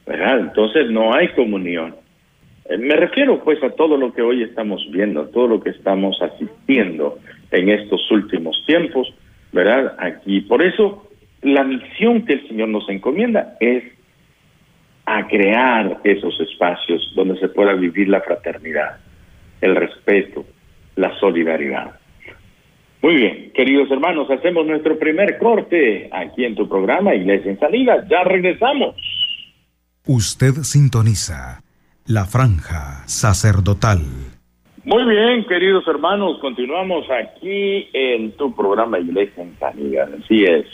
¿verdad? 0.06 0.40
Entonces 0.40 0.90
no 0.90 1.14
hay 1.14 1.30
comunión. 1.30 1.96
Eh, 2.66 2.78
me 2.78 2.96
refiero 2.96 3.44
pues 3.44 3.62
a 3.64 3.70
todo 3.72 3.98
lo 3.98 4.14
que 4.14 4.22
hoy 4.22 4.44
estamos 4.44 4.86
viendo, 4.92 5.22
a 5.22 5.32
todo 5.32 5.48
lo 5.48 5.60
que 5.62 5.72
estamos 5.72 6.22
asistiendo 6.22 7.20
en 7.52 7.70
estos 7.70 8.10
últimos 8.12 8.64
tiempos, 8.66 9.14
¿verdad? 9.52 9.96
Aquí. 10.00 10.42
Por 10.42 10.64
eso 10.64 11.08
la 11.42 11.64
misión 11.64 12.26
que 12.26 12.34
el 12.34 12.48
Señor 12.48 12.70
nos 12.70 12.88
encomienda 12.90 13.58
es 13.60 13.84
a 15.06 15.28
crear 15.28 16.00
esos 16.04 16.40
espacios 16.40 17.12
donde 17.16 17.38
se 17.40 17.50
pueda 17.50 17.74
vivir 17.74 18.08
la 18.08 18.22
fraternidad, 18.22 18.98
el 19.60 19.76
respeto, 19.76 20.46
la 20.96 21.14
solidaridad. 21.20 22.00
Muy 23.02 23.16
bien, 23.16 23.52
queridos 23.54 23.92
hermanos, 23.92 24.32
hacemos 24.32 24.66
nuestro 24.66 24.98
primer 24.98 25.38
corte 25.38 26.08
aquí 26.10 26.46
en 26.46 26.56
tu 26.56 26.70
programa 26.70 27.14
Iglesia 27.14 27.52
en 27.52 27.60
Salida. 27.60 28.06
Ya 28.10 28.24
regresamos. 28.24 28.96
Usted 30.06 30.64
sintoniza 30.64 31.64
la 32.06 32.26
franja 32.26 33.08
sacerdotal. 33.08 34.02
Muy 34.84 35.06
bien, 35.06 35.46
queridos 35.46 35.88
hermanos, 35.88 36.40
continuamos 36.42 37.06
aquí 37.10 37.88
en 37.94 38.34
tu 38.34 38.54
programa 38.54 39.00
Iglesia 39.00 39.44
en 39.44 39.58
Sanidad. 39.58 40.10
Así 40.22 40.44
es, 40.44 40.66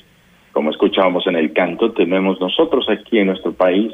como 0.52 0.72
escuchábamos 0.72 1.28
en 1.28 1.36
el 1.36 1.54
canto, 1.54 1.92
tenemos 1.92 2.42
nosotros 2.42 2.88
aquí 2.90 3.20
en 3.20 3.28
nuestro 3.28 3.54
país 3.54 3.94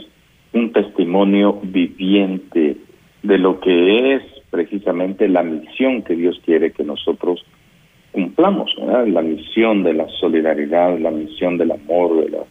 un 0.54 0.72
testimonio 0.72 1.60
viviente 1.63 2.77
de 3.22 3.38
lo 3.38 3.60
que 3.60 4.15
es 4.15 4.24
precisamente 4.50 5.27
la 5.27 5.44
misión 5.44 6.04
que 6.04 6.15
Dios 6.15 6.39
quiere 6.46 6.72
que 6.72 6.86
nosotros 6.86 7.44
cumplamos, 8.13 8.74
la 8.77 9.22
misión 9.22 9.84
de 9.84 9.96
la 9.96 10.08
solidaridad, 10.18 10.98
la 10.98 11.12
misión 11.12 11.58
del 11.58 11.72
amor, 11.72 12.24
de 12.24 12.30
la 12.30 12.46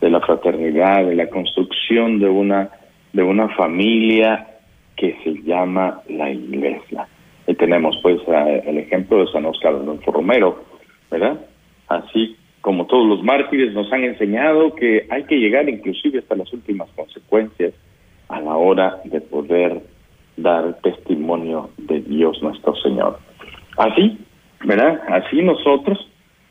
de 0.00 0.10
la 0.10 0.20
fraternidad, 0.20 1.04
de 1.06 1.14
la 1.14 1.28
construcción 1.28 2.18
de 2.18 2.28
una, 2.28 2.70
de 3.12 3.22
una 3.22 3.48
familia 3.50 4.46
que 4.96 5.16
se 5.24 5.42
llama 5.42 6.02
la 6.08 6.30
iglesia. 6.30 7.06
Y 7.46 7.54
tenemos 7.54 7.98
pues 8.02 8.20
el 8.28 8.78
ejemplo 8.78 9.24
de 9.24 9.32
San 9.32 9.44
Oscar 9.46 9.74
Adolfo 9.74 10.12
Romero, 10.12 10.64
¿verdad? 11.10 11.40
Así 11.88 12.36
como 12.60 12.86
todos 12.86 13.08
los 13.08 13.22
mártires 13.22 13.72
nos 13.72 13.90
han 13.92 14.04
enseñado 14.04 14.74
que 14.74 15.06
hay 15.10 15.24
que 15.24 15.36
llegar 15.36 15.68
inclusive 15.68 16.18
hasta 16.18 16.36
las 16.36 16.52
últimas 16.52 16.88
consecuencias 16.90 17.72
a 18.28 18.40
la 18.40 18.56
hora 18.56 19.00
de 19.04 19.20
poder 19.20 19.80
dar 20.36 20.78
testimonio 20.82 21.70
de 21.78 22.00
Dios 22.00 22.42
nuestro 22.42 22.74
Señor. 22.76 23.18
Así, 23.76 24.18
¿verdad? 24.64 25.00
Así 25.08 25.42
nosotros 25.42 26.09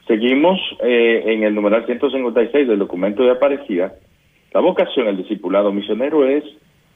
Seguimos 0.10 0.60
eh, 0.82 1.22
en 1.24 1.44
el 1.44 1.54
numeral 1.54 1.86
156 1.86 2.68
del 2.68 2.80
documento 2.80 3.22
de 3.22 3.30
Aparecida. 3.30 3.94
La 4.52 4.60
vocación 4.60 5.08
al 5.08 5.18
discipulado 5.18 5.72
misionero 5.72 6.28
es 6.28 6.44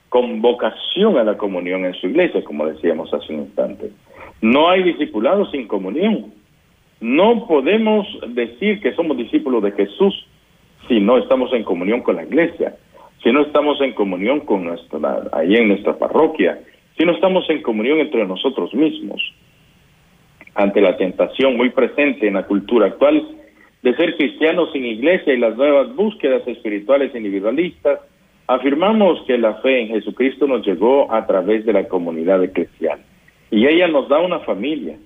convocación 0.10 1.20
a 1.20 1.24
la 1.24 1.38
comunión 1.38 1.86
en 1.86 1.94
su 1.94 2.08
iglesia, 2.08 2.44
como 2.44 2.66
decíamos 2.66 3.14
hace 3.14 3.32
un 3.32 3.42
instante. 3.42 3.92
No 4.42 4.68
hay 4.68 4.82
discipulado 4.82 5.46
sin 5.52 5.68
comunión. 5.68 6.34
No 7.02 7.46
podemos 7.46 8.08
decir 8.30 8.82
que 8.82 8.96
somos 8.96 9.16
discípulos 9.16 9.62
de 9.62 9.74
Jesús 9.74 10.26
si 10.88 11.00
no 11.00 11.20
estamos 11.20 11.54
en 11.54 11.64
comunión 11.64 12.02
con 12.02 12.16
la 12.16 12.24
iglesia, 12.24 12.78
si 13.22 13.32
no 13.32 13.42
estamos 13.42 13.80
en 13.82 13.94
comunión 13.94 14.40
con 14.40 14.64
nuestra, 14.64 15.30
ahí 15.34 15.54
en 15.54 15.68
nuestra 15.68 16.00
parroquia, 16.00 16.62
si 16.98 17.06
no 17.06 17.12
estamos 17.12 17.48
en 17.52 17.62
comunión 17.62 18.00
entre 18.00 18.26
nosotros 18.26 18.74
mismos 18.74 19.22
ante 20.56 20.82
la 20.82 20.98
tentación 20.98 21.58
muy 21.58 21.70
presente 21.70 22.28
en 22.28 22.36
la 22.36 22.44
cultura 22.44 22.88
actual 22.88 23.24
de 23.84 23.94
ser 23.96 24.16
cristianos 24.16 24.72
sin 24.72 24.86
iglesia 24.86 25.34
y 25.34 25.38
las 25.38 25.58
nuevas 25.58 25.94
búsquedas 25.94 26.48
espirituales 26.48 27.14
individualistas, 27.14 28.00
afirmamos 28.48 29.22
que 29.28 29.38
la 29.38 29.56
fe 29.56 29.82
en 29.82 29.88
Jesucristo 29.90 30.48
nos 30.48 30.66
llegó 30.66 31.12
a 31.12 31.28
través 31.28 31.66
de 31.66 31.74
la 31.74 31.88
comunidad 31.90 32.42
eclesial. 32.42 33.00
Y 33.52 33.68
ella 33.68 33.90
nos 33.90 34.08
da 34.08 34.20
una 34.20 34.40
familia, 34.40 34.98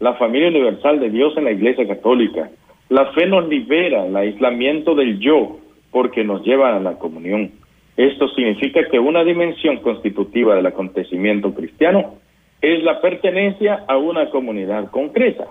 la 0.00 0.14
familia 0.14 0.48
universal 0.48 1.00
de 1.00 1.08
Dios 1.08 1.34
en 1.38 1.44
la 1.44 1.52
Iglesia 1.52 1.88
Católica. 1.88 2.50
La 2.90 3.06
fe 3.12 3.26
nos 3.26 3.48
libera 3.48 4.06
el 4.06 4.14
aislamiento 4.14 4.94
del 4.94 5.18
yo 5.18 5.58
porque 5.90 6.22
nos 6.22 6.44
lleva 6.44 6.76
a 6.76 6.80
la 6.80 6.98
comunión. 6.98 7.52
Esto 7.96 8.28
significa 8.28 8.86
que 8.90 8.98
una 8.98 9.24
dimensión 9.24 9.78
constitutiva 9.78 10.54
del 10.54 10.66
acontecimiento 10.66 11.54
cristiano 11.54 12.16
es 12.60 12.82
la 12.82 13.00
pertenencia 13.00 13.84
a 13.86 13.96
una 13.96 14.30
comunidad 14.30 14.90
concreta, 14.90 15.46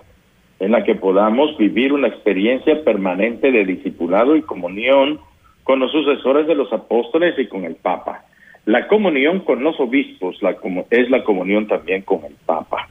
en 0.59 0.71
la 0.71 0.83
que 0.83 0.95
podamos 0.95 1.57
vivir 1.57 1.93
una 1.93 2.07
experiencia 2.07 2.83
permanente 2.83 3.51
de 3.51 3.65
discipulado 3.65 4.35
y 4.35 4.41
comunión 4.41 5.19
con 5.63 5.79
los 5.79 5.91
sucesores 5.91 6.47
de 6.47 6.55
los 6.55 6.71
apóstoles 6.71 7.37
y 7.37 7.47
con 7.47 7.65
el 7.65 7.75
Papa. 7.75 8.25
La 8.65 8.87
comunión 8.87 9.41
con 9.41 9.63
los 9.63 9.79
obispos 9.79 10.41
la, 10.41 10.55
es 10.89 11.09
la 11.09 11.23
comunión 11.23 11.67
también 11.67 12.01
con 12.01 12.23
el 12.25 12.35
Papa. 12.45 12.87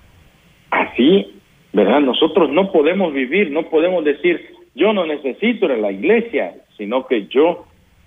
Así, 0.70 1.40
¿verdad? 1.72 2.00
Nosotros 2.00 2.50
no 2.50 2.70
podemos 2.70 3.12
vivir, 3.12 3.50
no 3.50 3.64
podemos 3.64 4.04
decir, 4.04 4.40
yo 4.74 4.92
no 4.92 5.06
necesito 5.06 5.68
la 5.68 5.90
iglesia, 5.90 6.54
sino 6.76 7.06
que 7.06 7.26
yo, 7.26 7.64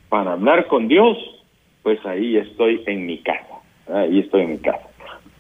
para 0.10 0.34
hablar 0.34 0.68
con 0.68 0.88
Dios, 0.88 1.18
pues 1.84 2.06
ahí 2.06 2.38
estoy 2.38 2.84
en 2.86 3.06
mi 3.06 3.20
casa, 3.20 3.62
ahí 3.94 4.20
estoy 4.20 4.42
en 4.42 4.52
mi 4.52 4.58
casa. 4.58 4.87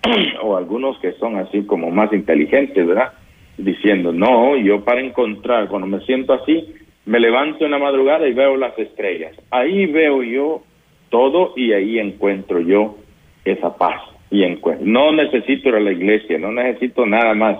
o 0.42 0.58
algunos 0.58 0.98
que 1.00 1.14
son 1.14 1.38
así 1.38 1.66
como 1.66 1.92
más 1.92 2.12
inteligentes, 2.14 2.86
¿verdad? 2.86 3.14
Diciendo, 3.58 4.12
no, 4.12 4.56
yo 4.58 4.84
para 4.84 5.02
encontrar, 5.02 5.68
cuando 5.68 5.88
me 5.88 6.00
siento 6.02 6.34
así, 6.34 6.74
me 7.06 7.20
levanto 7.20 7.66
en 7.66 7.72
la 7.72 7.80
madrugada 7.80 8.28
y 8.28 8.34
veo 8.34 8.58
las 8.58 8.78
estrellas. 8.78 9.36
Ahí 9.50 9.86
veo 9.86 10.24
yo 10.24 10.62
todo 11.10 11.54
y 11.56 11.74
ahí 11.74 12.00
encuentro 12.00 12.60
yo 12.60 12.98
esa 13.46 13.76
paz. 13.78 14.02
Y 14.30 14.44
encuentro. 14.44 14.86
No 14.86 15.14
necesito 15.14 15.70
ir 15.70 15.76
a 15.76 15.80
la 15.80 15.94
iglesia, 15.94 16.38
no 16.38 16.52
necesito 16.52 17.06
nada 17.06 17.34
más. 17.34 17.58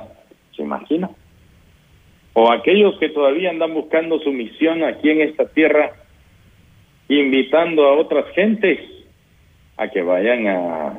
¿Se 0.56 0.62
imagina? 0.62 1.10
O 2.34 2.52
aquellos 2.52 3.00
que 3.00 3.10
todavía 3.10 3.50
andan 3.50 3.74
buscando 3.74 4.20
su 4.20 4.34
misión 4.34 4.84
aquí 4.84 5.10
en 5.10 5.22
esta 5.22 5.48
tierra, 5.48 5.92
invitando 7.08 7.86
a 7.86 7.94
otras 7.94 8.26
gentes 8.36 8.80
a 9.78 9.88
que 9.88 10.02
vayan 10.02 10.48
a 10.48 10.94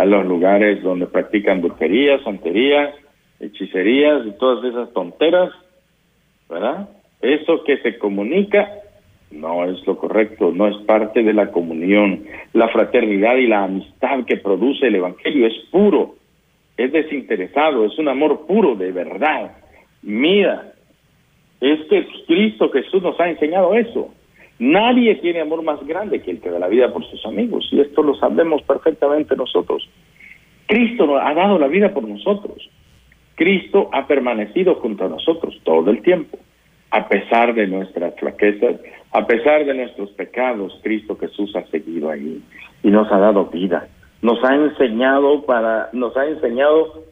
a 0.00 0.06
los 0.06 0.24
lugares 0.24 0.82
donde 0.82 1.06
practican 1.06 1.60
brujería, 1.60 2.24
santería, 2.24 2.94
hechicerías 3.38 4.26
y 4.26 4.30
todas 4.38 4.64
esas 4.64 4.90
tonteras, 4.94 5.50
¿verdad? 6.48 6.88
Eso 7.20 7.62
que 7.64 7.76
se 7.82 7.98
comunica 7.98 8.66
No 9.30 9.64
es 9.66 9.86
lo 9.86 9.98
correcto, 9.98 10.52
no 10.52 10.68
es 10.68 10.76
parte 10.86 11.22
de 11.22 11.34
la 11.34 11.52
comunión. 11.52 12.24
La 12.54 12.68
fraternidad 12.68 13.36
y 13.36 13.46
la 13.46 13.64
amistad 13.64 14.24
que 14.24 14.38
produce 14.38 14.86
el 14.86 14.96
Evangelio 14.96 15.46
es 15.46 15.54
puro, 15.70 16.16
es 16.78 16.90
desinteresado, 16.90 17.84
es 17.84 17.96
un 17.98 18.08
amor 18.08 18.46
puro 18.46 18.74
de 18.74 18.90
verdad. 18.90 19.52
Mira, 20.02 20.72
es 21.60 21.78
que 21.90 22.08
Cristo 22.26 22.70
Jesús 22.70 23.02
nos 23.02 23.20
ha 23.20 23.28
enseñado 23.28 23.74
eso. 23.74 24.12
Nadie 24.60 25.14
tiene 25.16 25.40
amor 25.40 25.62
más 25.62 25.82
grande 25.86 26.20
que 26.20 26.32
el 26.32 26.40
que 26.40 26.50
da 26.50 26.58
la 26.58 26.68
vida 26.68 26.92
por 26.92 27.02
sus 27.06 27.24
amigos, 27.24 27.66
y 27.72 27.80
esto 27.80 28.02
lo 28.02 28.14
sabemos 28.16 28.60
perfectamente 28.62 29.34
nosotros. 29.34 29.88
Cristo 30.66 31.06
nos 31.06 31.18
ha 31.22 31.32
dado 31.32 31.58
la 31.58 31.66
vida 31.66 31.94
por 31.94 32.06
nosotros. 32.06 32.68
Cristo 33.36 33.88
ha 33.90 34.06
permanecido 34.06 34.74
junto 34.74 35.06
a 35.06 35.08
nosotros 35.08 35.58
todo 35.64 35.90
el 35.90 36.02
tiempo, 36.02 36.38
a 36.90 37.08
pesar 37.08 37.54
de 37.54 37.68
nuestras 37.68 38.14
flaquezas, 38.16 38.76
a 39.12 39.26
pesar 39.26 39.64
de 39.64 39.72
nuestros 39.72 40.10
pecados, 40.10 40.78
Cristo 40.82 41.16
Jesús 41.16 41.56
ha 41.56 41.64
seguido 41.68 42.10
ahí 42.10 42.42
y 42.82 42.90
nos 42.90 43.10
ha 43.10 43.18
dado 43.18 43.46
vida. 43.46 43.88
Nos 44.20 44.44
ha 44.44 44.54
enseñado 44.54 45.42
para 45.46 45.88
nos 45.94 46.14
ha 46.18 46.26
enseñado 46.26 47.02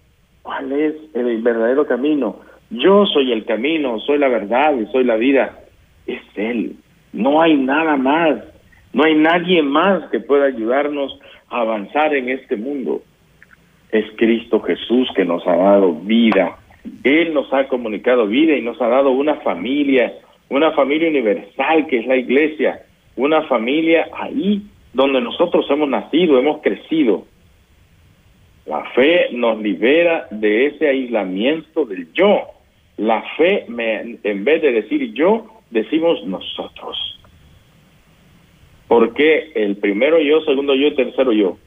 cuál 0.43 0.71
es 0.73 0.95
el 1.15 1.41
verdadero 1.41 1.87
camino. 1.87 2.41
Yo 2.69 3.07
soy 3.07 3.33
el 3.33 3.47
camino, 3.47 4.01
soy 4.01 4.19
la 4.19 4.29
verdad 4.29 4.77
y 4.77 4.85
soy 4.93 5.05
la 5.05 5.17
vida. 5.17 5.61
Es 6.07 6.21
él. 6.37 6.77
No 7.13 7.41
hay 7.41 7.57
nada 7.57 7.97
más. 7.97 8.39
No 8.93 9.05
hay 9.05 9.15
nadie 9.15 9.63
más 9.63 10.09
que 10.11 10.21
pueda 10.21 10.47
ayudarnos 10.47 11.19
a 11.51 11.61
avanzar 11.61 12.15
en 12.15 12.29
este 12.29 12.57
mundo 12.57 13.03
es 13.91 14.05
Cristo 14.17 14.61
Jesús 14.61 15.09
que 15.15 15.25
nos 15.25 15.47
ha 15.47 15.57
dado 15.57 15.93
vida. 15.95 16.57
Él 17.05 17.35
nos 17.35 17.53
ha 17.53 17.69
comunicado 17.69 18.27
vida 18.27 18.55
y 18.55 18.63
nos 18.63 18.81
ha 18.81 18.89
dado 18.89 19.11
una 19.11 19.37
familia, 19.37 20.13
una 20.49 20.73
familia 20.73 21.09
universal 21.09 21.87
que 21.87 21.99
es 21.99 22.07
la 22.07 22.17
iglesia, 22.17 22.83
una 23.17 23.43
familia 23.43 24.09
ahí 24.15 24.63
donde 24.93 25.21
nosotros 25.21 25.67
hemos 25.71 25.89
nacido, 25.89 26.39
hemos 26.39 26.61
crecido. 26.61 27.25
La 28.67 28.85
fe 28.91 29.29
nos 29.33 29.59
libera 29.61 30.27
de 30.31 30.67
ese 30.67 30.89
aislamiento 30.89 31.85
del 31.85 32.13
yo. 32.13 32.43
La 32.99 33.23
fe, 33.37 33.65
me, 33.69 34.19
en 34.23 34.45
vez 34.45 34.61
de 34.61 34.73
decir 34.73 35.13
yo, 35.15 35.58
decimos 35.71 36.25
nosotros. 36.25 37.19
Porque 38.89 39.53
el 39.55 39.77
primero 39.77 40.21
yo, 40.21 40.41
segundo 40.43 40.75
yo, 40.75 40.95
tercero 40.95 41.33
yo. 41.33 41.59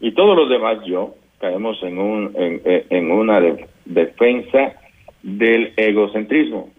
Y 0.00 0.12
todos 0.12 0.36
los 0.36 0.48
demás 0.48 0.84
yo 0.84 1.14
caemos 1.38 1.82
en, 1.82 1.98
un, 1.98 2.32
en, 2.36 3.10
una 3.10 3.40
defensa 3.84 4.74
del 5.22 5.72
egocentrismo. 5.76 6.70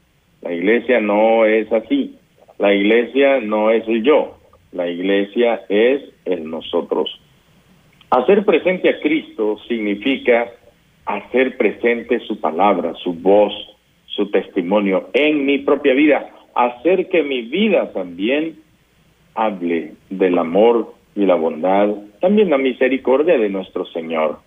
La 0.41 0.53
iglesia 0.53 0.99
no 0.99 1.45
es 1.45 1.71
así. 1.71 2.17
La 2.59 2.73
iglesia 2.73 3.39
no 3.41 3.71
es 3.71 3.87
el 3.87 4.03
yo. 4.03 4.37
La 4.71 4.87
iglesia 4.89 5.63
es 5.69 6.01
el 6.25 6.49
nosotros. 6.49 7.19
Hacer 8.09 8.45
presente 8.45 8.89
a 8.89 8.99
Cristo 8.99 9.57
significa 9.67 10.51
hacer 11.05 11.57
presente 11.57 12.19
su 12.19 12.39
palabra, 12.39 12.93
su 12.95 13.13
voz, 13.13 13.53
su 14.05 14.29
testimonio 14.29 15.09
en 15.13 15.45
mi 15.45 15.59
propia 15.59 15.93
vida. 15.93 16.29
Hacer 16.55 17.09
que 17.09 17.23
mi 17.23 17.41
vida 17.41 17.91
también 17.93 18.59
hable 19.35 19.93
del 20.09 20.37
amor 20.37 20.93
y 21.15 21.25
la 21.25 21.35
bondad, 21.35 21.89
también 22.21 22.49
la 22.49 22.57
misericordia 22.57 23.37
de 23.37 23.49
nuestro 23.49 23.85
Señor 23.85 24.39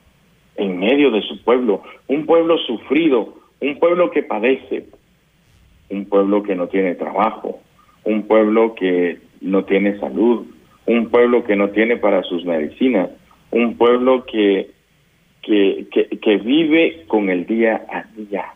en 0.57 0.79
medio 0.79 1.11
de 1.11 1.23
su 1.23 1.43
pueblo, 1.43 1.83
un 2.09 2.27
pueblo 2.27 2.57
sufrido, 2.59 3.35
un 3.61 3.79
pueblo 3.79 4.11
que 4.11 4.23
padece, 4.23 4.87
un 5.91 6.07
pueblo 6.07 6.43
que 6.43 6.55
no 6.55 6.69
tiene 6.69 6.95
trabajo, 6.95 7.61
un 8.05 8.23
pueblo 8.27 8.75
que 8.75 9.19
no 9.41 9.65
tiene 9.65 9.99
salud, 9.99 10.47
un 10.87 11.09
pueblo 11.11 11.45
que 11.45 11.57
no 11.57 11.71
tiene 11.71 11.97
para 11.97 12.23
sus 12.23 12.45
medicinas, 12.45 13.11
un 13.51 13.77
pueblo 13.77 14.25
que, 14.25 14.71
que, 15.43 15.87
que, 16.21 16.37
vive 16.39 17.05
con 17.07 17.29
el 17.29 17.47
día 17.47 17.87
a 17.91 18.05
día. 18.17 18.47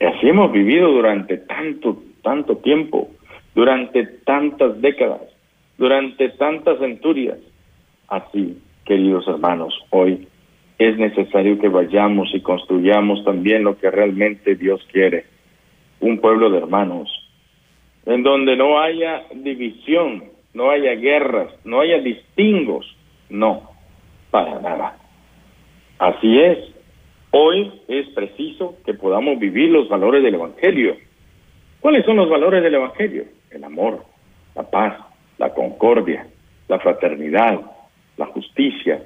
Y 0.00 0.04
así 0.04 0.28
hemos 0.28 0.52
vivido 0.52 0.90
durante 0.92 1.38
tanto, 1.38 2.02
tanto 2.26 2.56
tiempo, 2.56 3.08
durante 3.54 4.04
tantas 4.24 4.80
décadas, 4.80 5.22
durante 5.78 6.28
tantas 6.30 6.80
centurias. 6.80 7.38
Así, 8.08 8.58
queridos 8.84 9.28
hermanos, 9.28 9.72
hoy 9.90 10.26
es 10.76 10.98
necesario 10.98 11.56
que 11.60 11.68
vayamos 11.68 12.34
y 12.34 12.40
construyamos 12.40 13.24
también 13.24 13.62
lo 13.62 13.78
que 13.78 13.92
realmente 13.92 14.56
Dios 14.56 14.84
quiere, 14.90 15.26
un 16.00 16.18
pueblo 16.18 16.50
de 16.50 16.58
hermanos, 16.58 17.08
en 18.06 18.24
donde 18.24 18.56
no 18.56 18.80
haya 18.80 19.22
división, 19.32 20.24
no 20.52 20.72
haya 20.72 20.96
guerras, 20.96 21.54
no 21.64 21.78
haya 21.78 22.00
distingos, 22.00 22.84
no, 23.30 23.70
para 24.32 24.58
nada. 24.60 24.98
Así 26.00 26.40
es, 26.40 26.58
hoy 27.30 27.72
es 27.86 28.08
preciso 28.08 28.74
que 28.84 28.94
podamos 28.94 29.38
vivir 29.38 29.70
los 29.70 29.88
valores 29.88 30.24
del 30.24 30.34
Evangelio. 30.34 30.96
¿Cuáles 31.86 32.04
son 32.04 32.16
los 32.16 32.28
valores 32.28 32.64
del 32.64 32.74
Evangelio? 32.74 33.26
El 33.48 33.62
amor, 33.62 34.02
la 34.56 34.64
paz, 34.64 34.98
la 35.38 35.54
concordia, 35.54 36.26
la 36.66 36.80
fraternidad, 36.80 37.60
la 38.16 38.26
justicia, 38.26 39.04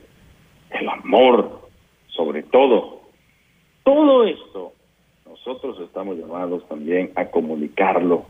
el 0.70 0.88
amor, 0.88 1.68
sobre 2.06 2.42
todo. 2.42 3.02
Todo 3.82 4.24
esto 4.24 4.72
nosotros 5.26 5.78
estamos 5.80 6.16
llamados 6.16 6.66
también 6.68 7.10
a 7.16 7.26
comunicarlo, 7.26 8.24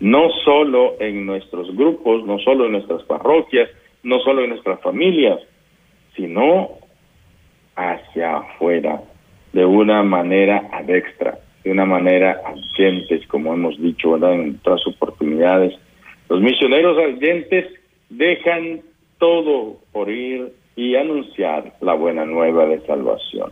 no 0.00 0.28
solo 0.44 1.00
en 1.00 1.24
nuestros 1.24 1.74
grupos, 1.74 2.26
no 2.26 2.38
solo 2.40 2.66
en 2.66 2.72
nuestras 2.72 3.02
parroquias, 3.04 3.70
no 4.02 4.18
solo 4.18 4.44
en 4.44 4.50
nuestras 4.50 4.82
familias, 4.82 5.40
sino 6.14 6.72
hacia 7.74 8.36
afuera, 8.36 9.00
de 9.54 9.64
una 9.64 10.02
manera 10.02 10.68
adextra, 10.72 11.38
de 11.64 11.70
una 11.70 11.86
manera 11.86 12.40
ardientes, 12.44 13.26
como 13.26 13.54
hemos 13.54 13.80
dicho 13.80 14.16
en 14.16 14.56
otras 14.60 14.86
oportunidades. 14.86 15.74
Los 16.28 16.40
misioneros 16.40 16.98
ardientes 16.98 17.72
dejan 18.10 18.82
todo 19.18 19.78
por 19.92 20.10
ir 20.10 20.52
y 20.76 20.94
anunciar 20.96 21.74
la 21.80 21.94
buena 21.94 22.26
nueva 22.26 22.66
de 22.66 22.80
salvación. 22.86 23.50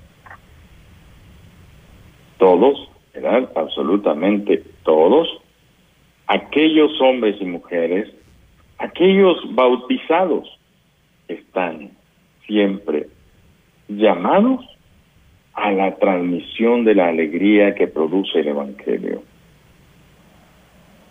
Todos, 2.39 2.89
¿verdad? 3.15 3.51
Absolutamente 3.55 4.63
todos, 4.83 5.29
aquellos 6.27 7.01
hombres 7.01 7.37
y 7.41 7.45
mujeres, 7.45 8.13
aquellos 8.79 9.39
bautizados, 9.55 10.59
están 11.29 11.91
siempre 12.47 13.07
llamados 13.89 14.61
a 15.55 15.71
la 15.73 15.97
transmisión 15.97 16.85
de 16.85 16.95
la 16.95 17.09
alegría 17.09 17.75
que 17.75 17.87
produce 17.87 18.41
el 18.41 18.49
Evangelio. 18.49 19.23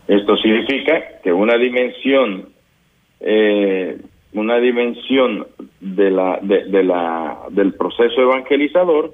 Esto 0.08 0.36
significa 0.38 1.20
que 1.24 1.32
una 1.32 1.58
dimensión 1.58 2.48
eh, 3.22 4.00
una 4.34 4.58
dimensión 4.60 5.48
de 5.80 6.10
la, 6.10 6.40
de, 6.42 6.84
la, 6.84 7.40
del 7.50 7.74
proceso 7.74 8.22
evangelizador, 8.22 9.14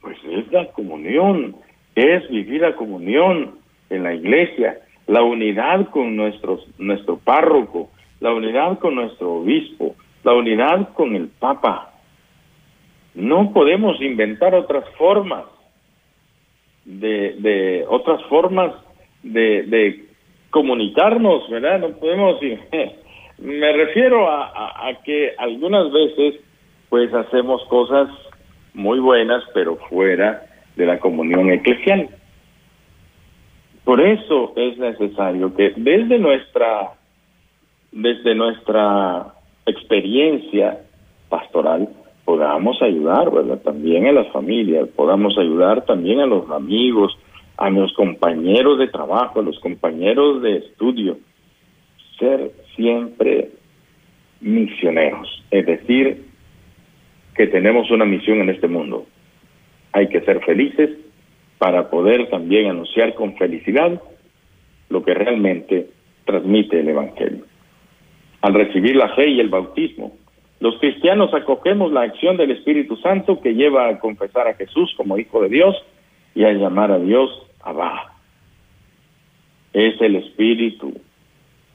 pues 0.00 0.16
es 0.28 0.50
la 0.50 0.66
comunión, 0.72 1.54
es 1.94 2.28
vivir 2.28 2.62
la 2.62 2.74
comunión 2.74 3.52
en 3.90 4.02
la 4.02 4.14
iglesia, 4.14 4.78
la 5.06 5.22
unidad 5.22 5.88
con 5.90 6.16
nuestros, 6.16 6.66
nuestro 6.78 7.18
párroco, 7.18 7.90
la 8.20 8.32
unidad 8.32 8.78
con 8.78 8.96
nuestro 8.96 9.34
obispo, 9.34 9.94
la 10.24 10.34
unidad 10.34 10.92
con 10.94 11.14
el 11.14 11.28
papa. 11.28 11.89
No 13.14 13.52
podemos 13.52 14.00
inventar 14.00 14.54
otras 14.54 14.84
formas 14.96 15.44
de, 16.84 17.34
de 17.38 17.84
otras 17.88 18.22
formas 18.24 18.74
de, 19.22 20.06
comunicarnos, 20.50 21.48
¿verdad? 21.48 21.78
No 21.80 21.90
podemos 21.90 22.40
Me 23.38 23.72
refiero 23.72 24.28
a, 24.28 24.92
que 25.04 25.32
algunas 25.38 25.90
veces 25.92 26.40
pues 26.88 27.12
hacemos 27.14 27.64
cosas 27.66 28.08
muy 28.74 28.98
buenas 28.98 29.42
pero 29.54 29.76
fuera 29.88 30.42
de 30.76 30.86
la 30.86 30.98
comunión 30.98 31.50
eclesial. 31.50 32.08
Por 33.84 34.00
eso 34.00 34.52
es 34.56 34.76
necesario 34.76 35.54
que 35.54 35.72
desde 35.76 36.18
nuestra 36.18 36.90
desde 37.92 38.34
nuestra 38.34 39.34
experiencia 39.66 40.80
pastoral 41.28 41.88
podamos 42.30 42.80
ayudar, 42.80 43.28
¿verdad? 43.32 43.60
También 43.60 44.06
a 44.06 44.12
las 44.12 44.28
familias, 44.28 44.88
podamos 44.94 45.36
ayudar 45.36 45.84
también 45.84 46.20
a 46.20 46.26
los 46.26 46.48
amigos, 46.48 47.18
a 47.56 47.70
los 47.70 47.92
compañeros 47.94 48.78
de 48.78 48.86
trabajo, 48.86 49.40
a 49.40 49.42
los 49.42 49.58
compañeros 49.58 50.40
de 50.40 50.58
estudio, 50.58 51.18
ser 52.20 52.52
siempre 52.76 53.50
misioneros, 54.40 55.42
es 55.50 55.66
decir, 55.66 56.24
que 57.34 57.48
tenemos 57.48 57.90
una 57.90 58.04
misión 58.04 58.38
en 58.42 58.50
este 58.50 58.68
mundo. 58.68 59.06
Hay 59.90 60.08
que 60.08 60.20
ser 60.20 60.38
felices 60.44 60.90
para 61.58 61.90
poder 61.90 62.30
también 62.30 62.70
anunciar 62.70 63.14
con 63.14 63.34
felicidad 63.38 64.00
lo 64.88 65.02
que 65.02 65.14
realmente 65.14 65.88
transmite 66.24 66.78
el 66.78 66.90
Evangelio. 66.90 67.44
Al 68.40 68.54
recibir 68.54 68.94
la 68.94 69.08
fe 69.16 69.30
y 69.30 69.40
el 69.40 69.48
bautismo, 69.48 70.12
los 70.60 70.78
cristianos 70.78 71.32
acogemos 71.32 71.90
la 71.90 72.02
acción 72.02 72.36
del 72.36 72.50
Espíritu 72.50 72.96
Santo 72.96 73.40
que 73.40 73.54
lleva 73.54 73.88
a 73.88 73.98
confesar 73.98 74.46
a 74.46 74.54
Jesús 74.54 74.92
como 74.94 75.18
Hijo 75.18 75.40
de 75.40 75.48
Dios 75.48 75.74
y 76.34 76.44
a 76.44 76.52
llamar 76.52 76.92
a 76.92 76.98
Dios 76.98 77.30
Abba. 77.62 78.12
Es 79.72 79.98
el 80.02 80.16
Espíritu, 80.16 80.92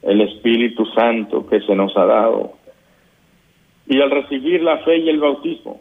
el 0.02 0.20
Espíritu 0.20 0.86
Santo 0.86 1.48
que 1.48 1.60
se 1.62 1.74
nos 1.74 1.96
ha 1.96 2.06
dado. 2.06 2.52
Y 3.88 4.00
al 4.00 4.10
recibir 4.10 4.62
la 4.62 4.78
fe 4.78 4.98
y 4.98 5.08
el 5.08 5.18
bautismo, 5.18 5.80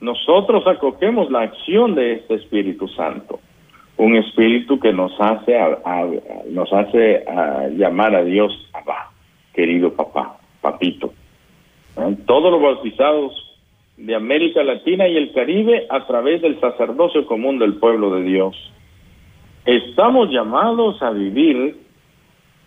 nosotros 0.00 0.66
acogemos 0.66 1.30
la 1.30 1.42
acción 1.42 1.94
de 1.94 2.14
este 2.14 2.34
Espíritu 2.34 2.88
Santo, 2.88 3.38
un 3.98 4.16
Espíritu 4.16 4.80
que 4.80 4.92
nos 4.92 5.12
hace 5.20 5.56
nos 6.50 6.72
hace 6.72 7.24
llamar 7.76 8.16
a 8.16 8.24
Dios 8.24 8.68
Abba, 8.72 9.12
querido 9.54 9.92
papá, 9.94 10.38
papito. 10.60 11.12
Todos 12.26 12.50
los 12.50 12.62
bautizados 12.62 13.32
de 13.96 14.14
América 14.14 14.62
Latina 14.62 15.06
y 15.06 15.16
el 15.16 15.32
Caribe 15.32 15.86
a 15.90 16.06
través 16.06 16.42
del 16.42 16.58
sacerdocio 16.60 17.26
común 17.26 17.58
del 17.58 17.74
pueblo 17.74 18.14
de 18.14 18.22
Dios. 18.22 18.56
Estamos 19.64 20.30
llamados 20.30 21.00
a 21.02 21.10
vivir 21.10 21.76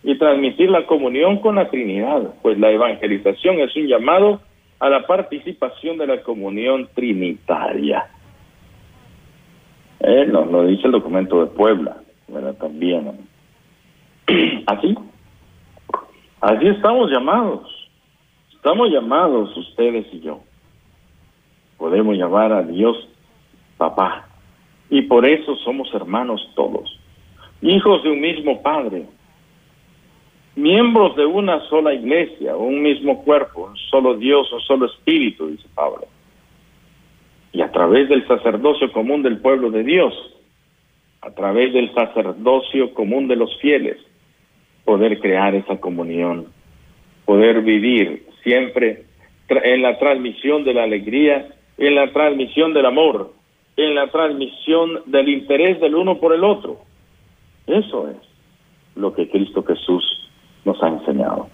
y 0.02 0.16
transmitir 0.18 0.70
la 0.70 0.86
comunión 0.86 1.38
con 1.38 1.56
la 1.56 1.68
Trinidad, 1.68 2.34
pues 2.42 2.58
la 2.58 2.70
evangelización 2.70 3.58
es 3.58 3.74
un 3.76 3.86
llamado 3.88 4.40
a 4.78 4.88
la 4.88 5.06
participación 5.06 5.98
de 5.98 6.06
la 6.06 6.22
comunión 6.22 6.88
trinitaria. 6.94 8.06
Eh, 10.00 10.26
nos 10.26 10.50
lo 10.50 10.64
dice 10.64 10.86
el 10.86 10.92
documento 10.92 11.40
de 11.40 11.46
Puebla, 11.50 11.96
¿verdad? 12.28 12.54
También. 12.56 13.12
Así, 14.66 14.94
así 16.40 16.66
estamos 16.66 17.10
llamados. 17.10 17.75
Estamos 18.66 18.90
llamados 18.90 19.56
ustedes 19.56 20.12
y 20.12 20.18
yo. 20.22 20.40
Podemos 21.78 22.16
llamar 22.16 22.52
a 22.52 22.64
Dios 22.64 22.96
papá. 23.76 24.26
Y 24.90 25.02
por 25.02 25.24
eso 25.24 25.54
somos 25.58 25.88
hermanos 25.94 26.50
todos. 26.56 26.98
Hijos 27.62 28.02
de 28.02 28.10
un 28.10 28.20
mismo 28.20 28.60
Padre. 28.62 29.06
Miembros 30.56 31.14
de 31.14 31.24
una 31.24 31.60
sola 31.68 31.94
iglesia, 31.94 32.56
un 32.56 32.82
mismo 32.82 33.22
cuerpo, 33.22 33.66
un 33.66 33.76
solo 33.76 34.16
Dios, 34.16 34.52
un 34.52 34.60
solo 34.62 34.86
Espíritu, 34.86 35.46
dice 35.46 35.68
Pablo. 35.72 36.08
Y 37.52 37.62
a 37.62 37.70
través 37.70 38.08
del 38.08 38.26
sacerdocio 38.26 38.90
común 38.90 39.22
del 39.22 39.38
pueblo 39.38 39.70
de 39.70 39.84
Dios, 39.84 40.12
a 41.20 41.30
través 41.30 41.72
del 41.72 41.94
sacerdocio 41.94 42.92
común 42.94 43.28
de 43.28 43.36
los 43.36 43.56
fieles, 43.60 43.98
poder 44.84 45.20
crear 45.20 45.54
esa 45.54 45.78
comunión, 45.78 46.55
poder 47.26 47.60
vivir 47.60 48.24
siempre 48.42 49.04
en 49.48 49.82
la 49.82 49.98
transmisión 49.98 50.64
de 50.64 50.72
la 50.72 50.84
alegría, 50.84 51.48
en 51.76 51.94
la 51.94 52.10
transmisión 52.12 52.72
del 52.72 52.86
amor, 52.86 53.32
en 53.76 53.94
la 53.94 54.06
transmisión 54.08 55.02
del 55.06 55.28
interés 55.28 55.80
del 55.80 55.94
uno 55.94 56.18
por 56.18 56.32
el 56.32 56.42
otro. 56.42 56.78
Eso 57.66 58.08
es 58.08 58.16
lo 58.94 59.12
que 59.12 59.28
Cristo 59.28 59.62
Jesús 59.62 60.30
nos 60.64 60.82
ha 60.82 60.88
enseñado. 60.88 61.48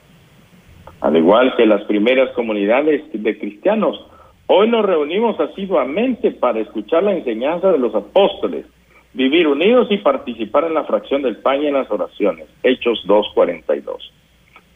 Al 1.01 1.17
igual 1.17 1.57
que 1.57 1.67
las 1.67 1.83
primeras 1.85 2.31
comunidades 2.31 3.03
de 3.13 3.39
cristianos, 3.39 4.07
hoy 4.47 4.69
nos 4.69 4.85
reunimos 4.85 5.39
asiduamente 5.41 6.31
para 6.31 6.61
escuchar 6.61 7.03
la 7.03 7.13
enseñanza 7.13 7.73
de 7.73 7.79
los 7.79 7.95
apóstoles, 7.95 8.67
vivir 9.13 9.49
unidos 9.49 9.89
y 9.91 9.99
participar 9.99 10.65
en 10.65 10.75
la 10.75 10.85
fracción 10.85 11.23
del 11.23 11.39
pan 11.39 11.63
y 11.63 11.67
en 11.67 11.75
las 11.75 11.91
oraciones. 11.91 12.47
Hechos 12.63 13.05
2.42. 13.07 13.97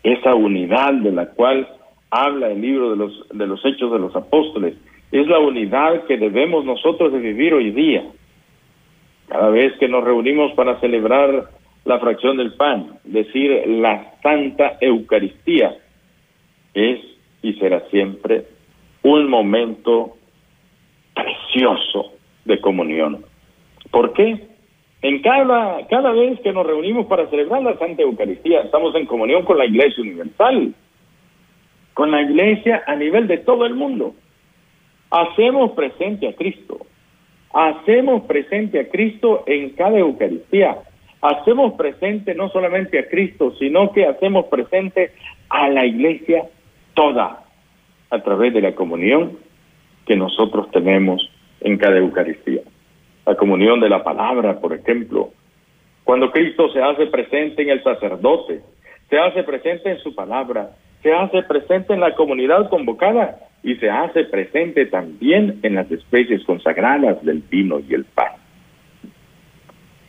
Esa 0.06 0.36
unidad 0.36 0.92
de 0.94 1.10
la 1.10 1.26
cual 1.30 1.66
habla 2.12 2.52
el 2.52 2.60
libro 2.60 2.90
de 2.90 2.96
los, 2.96 3.28
de 3.30 3.44
los 3.44 3.60
hechos 3.64 3.90
de 3.90 3.98
los 3.98 4.14
apóstoles, 4.14 4.76
es 5.10 5.26
la 5.26 5.40
unidad 5.40 6.04
que 6.04 6.16
debemos 6.16 6.64
nosotros 6.64 7.12
de 7.12 7.18
vivir 7.18 7.52
hoy 7.52 7.72
día. 7.72 8.04
Cada 9.26 9.50
vez 9.50 9.76
que 9.80 9.88
nos 9.88 10.04
reunimos 10.04 10.52
para 10.52 10.78
celebrar 10.78 11.50
la 11.84 11.98
fracción 11.98 12.36
del 12.36 12.52
pan, 12.52 13.00
decir 13.02 13.50
la 13.66 14.14
Santa 14.22 14.78
Eucaristía, 14.80 15.76
es 16.72 17.00
y 17.42 17.54
será 17.54 17.80
siempre 17.90 18.44
un 19.02 19.28
momento 19.28 20.12
precioso 21.16 22.12
de 22.44 22.60
comunión. 22.60 23.24
¿Por 23.90 24.12
qué? 24.12 24.40
En 25.06 25.22
cada, 25.22 25.86
cada 25.86 26.10
vez 26.10 26.40
que 26.40 26.52
nos 26.52 26.66
reunimos 26.66 27.06
para 27.06 27.30
celebrar 27.30 27.62
la 27.62 27.78
Santa 27.78 28.02
Eucaristía, 28.02 28.62
estamos 28.62 28.92
en 28.96 29.06
comunión 29.06 29.44
con 29.44 29.56
la 29.56 29.64
Iglesia 29.64 30.02
Universal 30.02 30.74
con 31.94 32.10
la 32.10 32.22
iglesia 32.22 32.82
a 32.88 32.96
nivel 32.96 33.28
de 33.28 33.38
todo 33.38 33.66
el 33.66 33.74
mundo. 33.74 34.16
Hacemos 35.10 35.70
presente 35.74 36.26
a 36.26 36.34
Cristo. 36.34 36.84
Hacemos 37.54 38.24
presente 38.24 38.80
a 38.80 38.88
Cristo 38.88 39.44
en 39.46 39.70
cada 39.70 39.96
Eucaristía. 39.96 40.76
Hacemos 41.22 41.74
presente 41.74 42.34
no 42.34 42.48
solamente 42.48 42.98
a 42.98 43.08
Cristo, 43.08 43.54
sino 43.60 43.92
que 43.92 44.06
hacemos 44.06 44.46
presente 44.46 45.12
a 45.48 45.68
la 45.68 45.86
iglesia 45.86 46.46
toda 46.94 47.44
a 48.10 48.18
través 48.24 48.52
de 48.52 48.60
la 48.60 48.74
comunión 48.74 49.38
que 50.04 50.16
nosotros 50.16 50.68
tenemos 50.72 51.30
en 51.60 51.78
cada 51.78 51.96
Eucaristía. 51.96 52.62
La 53.26 53.34
comunión 53.34 53.80
de 53.80 53.88
la 53.88 54.04
palabra, 54.04 54.60
por 54.60 54.72
ejemplo. 54.72 55.30
Cuando 56.04 56.30
Cristo 56.30 56.70
se 56.72 56.80
hace 56.80 57.06
presente 57.06 57.62
en 57.62 57.70
el 57.70 57.82
sacerdote, 57.82 58.60
se 59.10 59.18
hace 59.18 59.42
presente 59.42 59.90
en 59.90 59.98
su 59.98 60.14
palabra, 60.14 60.70
se 61.02 61.12
hace 61.12 61.42
presente 61.42 61.92
en 61.92 62.00
la 62.00 62.14
comunidad 62.14 62.68
convocada 62.70 63.38
y 63.62 63.74
se 63.76 63.90
hace 63.90 64.24
presente 64.24 64.86
también 64.86 65.58
en 65.64 65.74
las 65.74 65.90
especies 65.90 66.44
consagradas 66.44 67.22
del 67.24 67.42
vino 67.50 67.80
y 67.80 67.94
el 67.94 68.04
pan. 68.04 68.32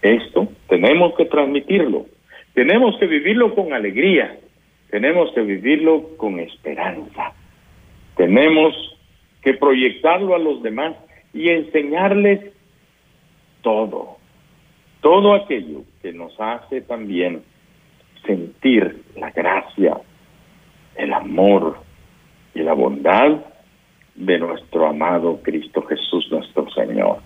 Esto 0.03 0.47
tenemos 0.69 1.15
que 1.15 1.25
transmitirlo, 1.25 2.06
tenemos 2.53 2.97
que 2.99 3.08
vivirlo 3.08 3.56
con 3.56 3.73
alegría, 3.73 4.38
tenemos 4.91 5.32
que 5.34 5.41
vivirlo 5.41 6.15
con 6.17 6.39
esperanza, 6.39 7.34
tenemos 8.15 8.75
que 9.41 9.56
proyectarlo 9.56 10.36
a 10.36 10.39
los 10.39 10.62
demás 10.62 10.95
y 11.34 11.49
enseñarles 11.49 12.57
todo, 13.62 14.17
todo 15.02 15.34
aquello 15.34 15.84
que 16.02 16.13
nos 16.13 16.39
hace 16.39 16.82
también 16.82 17.43
sentir 18.26 19.04
la 19.15 19.32
gracia 19.32 19.98
el 20.98 21.13
amor 21.13 21.78
y 22.54 22.62
la 22.62 22.74
bondad 22.74 23.38
de 24.15 24.39
nuestro 24.39 24.88
amado 24.88 25.39
Cristo 25.43 25.84
Jesús 25.84 26.28
nuestro 26.32 26.70
Señor. 26.72 27.20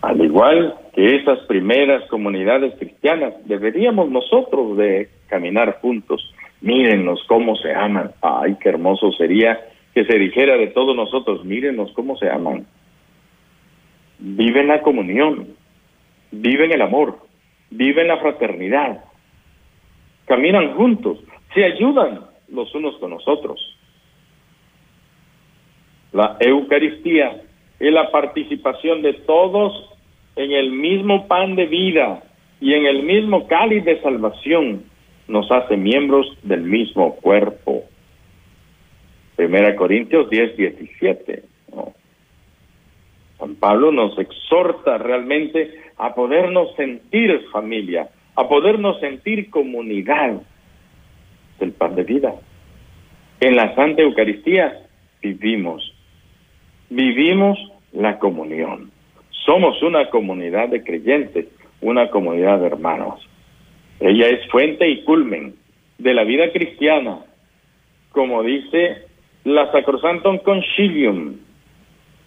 Al 0.00 0.22
igual 0.22 0.74
que 0.94 1.16
esas 1.16 1.40
primeras 1.40 2.06
comunidades 2.08 2.74
cristianas, 2.78 3.34
deberíamos 3.46 4.10
nosotros 4.10 4.76
de 4.76 5.08
caminar 5.28 5.78
juntos. 5.80 6.34
Mírenos 6.60 7.22
cómo 7.26 7.56
se 7.56 7.72
aman. 7.72 8.12
Ay, 8.20 8.56
qué 8.60 8.70
hermoso 8.70 9.12
sería 9.12 9.60
que 9.94 10.04
se 10.04 10.18
dijera 10.18 10.56
de 10.56 10.68
todos 10.68 10.96
nosotros, 10.96 11.44
mírenos 11.44 11.92
cómo 11.92 12.16
se 12.16 12.28
aman. 12.28 12.66
Viven 14.26 14.68
la 14.68 14.80
comunión, 14.80 15.48
viven 16.30 16.72
el 16.72 16.80
amor, 16.80 17.18
viven 17.68 18.08
la 18.08 18.16
fraternidad, 18.16 19.04
caminan 20.24 20.72
juntos, 20.76 21.18
se 21.52 21.62
ayudan 21.62 22.20
los 22.48 22.74
unos 22.74 22.96
con 22.96 23.10
los 23.10 23.28
otros. 23.28 23.60
La 26.12 26.38
Eucaristía 26.40 27.42
es 27.78 27.92
la 27.92 28.10
participación 28.10 29.02
de 29.02 29.12
todos 29.12 29.90
en 30.36 30.52
el 30.52 30.72
mismo 30.72 31.28
pan 31.28 31.54
de 31.54 31.66
vida 31.66 32.22
y 32.62 32.72
en 32.72 32.86
el 32.86 33.02
mismo 33.02 33.46
cáliz 33.46 33.84
de 33.84 34.00
salvación. 34.00 34.84
Nos 35.28 35.50
hace 35.50 35.76
miembros 35.76 36.26
del 36.42 36.62
mismo 36.62 37.16
cuerpo. 37.16 37.84
Primera 39.36 39.76
Corintios 39.76 40.30
10, 40.30 40.56
17. 40.56 41.53
San 43.44 43.56
Pablo 43.56 43.92
nos 43.92 44.18
exhorta 44.18 44.96
realmente 44.96 45.70
a 45.98 46.14
podernos 46.14 46.74
sentir 46.76 47.44
familia, 47.52 48.08
a 48.36 48.48
podernos 48.48 48.98
sentir 49.00 49.50
comunidad 49.50 50.40
del 51.60 51.72
pan 51.72 51.94
de 51.94 52.04
vida. 52.04 52.34
En 53.40 53.54
la 53.54 53.74
Santa 53.74 54.00
Eucaristía 54.00 54.86
vivimos, 55.20 55.92
vivimos 56.88 57.58
la 57.92 58.18
comunión. 58.18 58.90
Somos 59.44 59.82
una 59.82 60.08
comunidad 60.08 60.70
de 60.70 60.82
creyentes, 60.82 61.46
una 61.82 62.08
comunidad 62.08 62.60
de 62.60 62.66
hermanos. 62.68 63.20
Ella 64.00 64.28
es 64.28 64.48
fuente 64.48 64.88
y 64.88 65.04
culmen 65.04 65.54
de 65.98 66.14
la 66.14 66.24
vida 66.24 66.50
cristiana, 66.50 67.18
como 68.10 68.42
dice 68.42 69.02
la 69.44 69.70
Sacrosantum 69.70 70.38
Concilium 70.38 71.43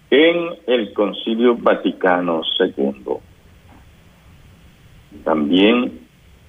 en 0.09 0.49
el 0.67 0.93
Concilio 0.93 1.55
Vaticano 1.55 2.41
II. 2.59 3.17
También 5.23 5.99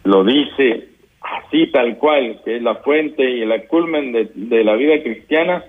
lo 0.04 0.24
dice 0.24 0.88
así 1.20 1.66
tal 1.68 1.98
cual, 1.98 2.40
que 2.44 2.56
es 2.56 2.62
la 2.62 2.76
fuente 2.76 3.28
y 3.28 3.42
el 3.42 3.66
culmen 3.66 4.12
de, 4.12 4.64
la 4.64 4.74
vida 4.74 5.02
cristiana, 5.02 5.64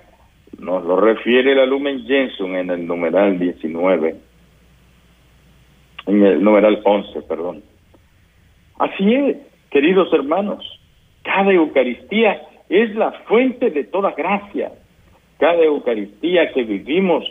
nos 0.59 0.83
lo 0.85 0.99
refiere 0.99 1.55
la 1.55 1.65
Lumen 1.65 2.05
Gentium 2.05 2.55
en 2.55 2.69
el 2.69 2.85
numeral 2.85 3.39
19, 3.39 4.15
en 6.07 6.23
el 6.23 6.43
numeral 6.43 6.81
11, 6.83 7.21
perdón. 7.23 7.63
Así 8.77 9.13
es, 9.13 9.37
queridos 9.71 10.11
hermanos, 10.13 10.63
cada 11.23 11.51
Eucaristía 11.51 12.41
es 12.69 12.95
la 12.95 13.11
fuente 13.27 13.71
de 13.71 13.83
toda 13.83 14.11
gracia. 14.11 14.71
Cada 15.37 15.63
Eucaristía 15.63 16.51
que 16.51 16.63
vivimos 16.63 17.23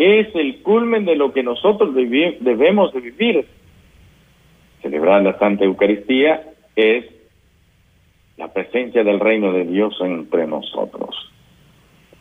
es 0.00 0.34
el 0.34 0.62
culmen 0.62 1.04
de 1.04 1.14
lo 1.14 1.30
que 1.30 1.42
nosotros 1.42 1.94
debemos 1.94 2.90
de 2.94 3.00
vivir. 3.00 3.44
Celebrar 4.80 5.22
la 5.22 5.38
Santa 5.38 5.66
Eucaristía 5.66 6.42
es 6.74 7.04
la 8.38 8.50
presencia 8.50 9.04
del 9.04 9.20
reino 9.20 9.52
de 9.52 9.66
Dios 9.66 9.94
entre 10.00 10.46
nosotros. 10.46 11.14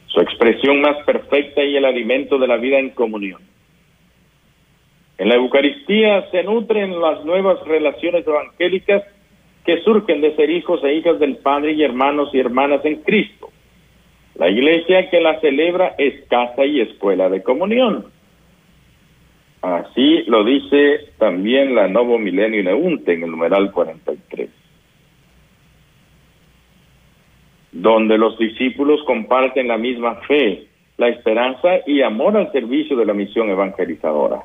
Su 0.08 0.20
expresión 0.20 0.82
más 0.82 0.98
perfecta 1.06 1.64
y 1.64 1.78
el 1.78 1.86
alimento 1.86 2.38
de 2.38 2.48
la 2.48 2.58
vida 2.58 2.80
en 2.80 2.90
comunión. 2.90 3.42
En 5.18 5.30
la 5.30 5.36
Eucaristía 5.36 6.30
se 6.32 6.44
nutren 6.44 7.00
las 7.00 7.24
nuevas 7.24 7.66
relaciones 7.66 8.28
evangélicas 8.28 9.04
que 9.66 9.82
surgen 9.84 10.20
de 10.20 10.36
ser 10.36 10.50
hijos 10.50 10.84
e 10.84 10.96
hijas 10.96 11.18
del 11.18 11.38
Padre 11.38 11.72
y 11.72 11.84
hermanos 11.84 12.30
y 12.34 12.40
hermanas 12.40 12.84
en 12.84 12.98
Cristo. 13.04 13.52
La 14.40 14.50
iglesia 14.50 15.10
que 15.10 15.20
la 15.20 15.38
celebra 15.42 15.96
es 15.98 16.26
casa 16.30 16.66
y 16.66 16.80
escuela 16.80 17.28
de 17.28 17.44
comunión. 17.44 18.06
Así 19.62 20.24
lo 20.28 20.46
dice 20.46 21.12
también 21.18 21.76
la 21.76 21.90
Novo 21.90 22.18
Milenio 22.18 22.64
Neunte 22.64 23.14
en 23.14 23.24
el 23.24 23.32
numeral 23.32 23.70
43. 23.74 24.50
Donde 27.74 28.18
los 28.18 28.38
discípulos 28.38 29.02
comparten 29.06 29.68
la 29.68 29.78
misma 29.78 30.16
fe, 30.26 30.68
la 30.98 31.10
esperanza 31.10 31.82
y 31.86 32.02
amor 32.02 32.38
al 32.38 32.50
servicio 32.54 32.96
de 32.96 33.06
la 33.06 33.14
misión 33.14 33.50
evangelizadora. 33.50 34.44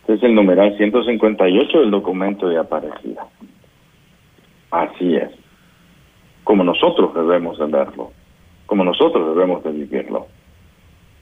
Este 0.00 0.14
es 0.14 0.22
el 0.24 0.34
numeral 0.34 0.76
158 0.76 1.80
del 1.80 1.90
documento 1.92 2.48
de 2.48 2.58
Aparecida. 2.58 3.28
Así 4.72 5.14
es. 5.14 5.30
Como 6.42 6.64
nosotros 6.64 7.14
debemos 7.14 7.58
de 7.58 7.66
verlo, 7.66 8.10
como 8.66 8.84
nosotros 8.84 9.34
debemos 9.34 9.62
de 9.64 9.72
vivirlo. 9.72 10.26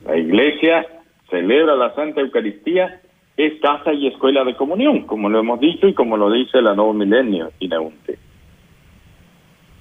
La 0.05 0.17
iglesia 0.17 0.87
celebra 1.31 1.75
la 1.77 1.95
Santa 1.95 2.21
Eucaristía, 2.21 3.01
es 3.37 3.61
casa 3.61 3.93
y 3.93 4.09
escuela 4.09 4.45
de 4.45 4.57
comunión, 4.57 5.03
como 5.07 5.29
lo 5.29 5.41
hemos 5.41 5.61
dicho 5.61 5.89
y 5.89 5.95
como 5.95 6.17
lo 6.17 6.31
dice 6.31 6.61
la 6.61 6.75
Nuevo 6.75 6.93
Milenio 6.93 7.51
y. 7.59 7.71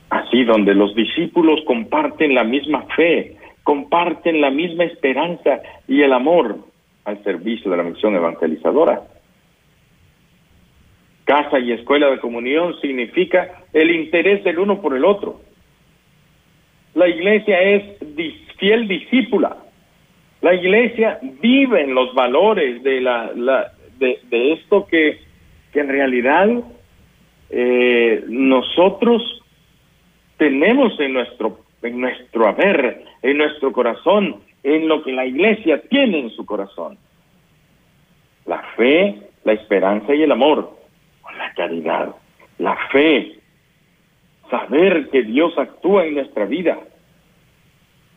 Así, 0.10 0.44
donde 0.44 0.74
los 0.76 0.94
discípulos 0.96 1.62
comparten 1.66 2.36
la 2.36 2.44
misma 2.44 2.84
fe, 2.96 3.38
comparten 3.64 4.42
la 4.42 4.50
misma 4.50 4.84
esperanza 4.84 5.62
y 5.88 6.02
el 6.02 6.14
amor 6.14 6.58
al 7.06 7.24
servicio 7.24 7.72
de 7.72 7.78
la 7.78 7.84
misión 7.84 8.16
evangelizadora. 8.16 9.02
Casa 11.24 11.60
y 11.60 11.72
escuela 11.72 12.10
de 12.10 12.20
comunión 12.20 12.80
significa 12.82 13.64
el 13.74 13.92
interés 13.92 14.44
del 14.44 14.60
uno 14.60 14.82
por 14.82 14.96
el 14.96 15.06
otro. 15.06 15.40
La 16.94 17.08
iglesia 17.08 17.60
es 17.62 17.84
fiel 18.58 18.88
discípula. 18.88 19.58
La 20.42 20.54
iglesia 20.54 21.20
vive 21.42 21.82
en 21.84 21.94
los 21.94 22.14
valores 22.14 22.84
de, 22.84 23.02
la, 23.02 23.32
de, 23.98 24.54
esto 24.54 24.88
que, 24.88 25.20
que, 25.72 25.80
en 25.80 25.90
realidad 25.90 26.50
eh, 27.50 28.24
nosotros 28.28 29.44
tenemos 30.38 31.00
en 31.00 31.14
nuestro, 31.14 31.60
en 31.84 32.02
nuestro 32.02 32.48
haber, 32.48 33.04
en 33.22 33.38
nuestro 33.38 33.72
corazón, 33.72 34.38
en 34.64 34.88
lo 34.88 35.04
que 35.04 35.12
la 35.12 35.26
iglesia 35.26 35.82
tiene 35.90 36.20
en 36.20 36.30
su 36.32 36.46
corazón. 36.46 36.98
La 38.46 38.64
fe, 38.76 39.16
la 39.44 39.54
esperanza 39.54 40.14
y 40.16 40.24
el 40.24 40.32
amor 40.32 40.82
la 41.38 41.54
caridad, 41.54 42.16
la 42.58 42.76
fe, 42.92 43.40
saber 44.52 45.10
que 45.10 45.24
Dios 45.24 45.58
actúa 45.58 46.06
en 46.06 46.16
nuestra 46.16 46.46
vida. 46.46 46.78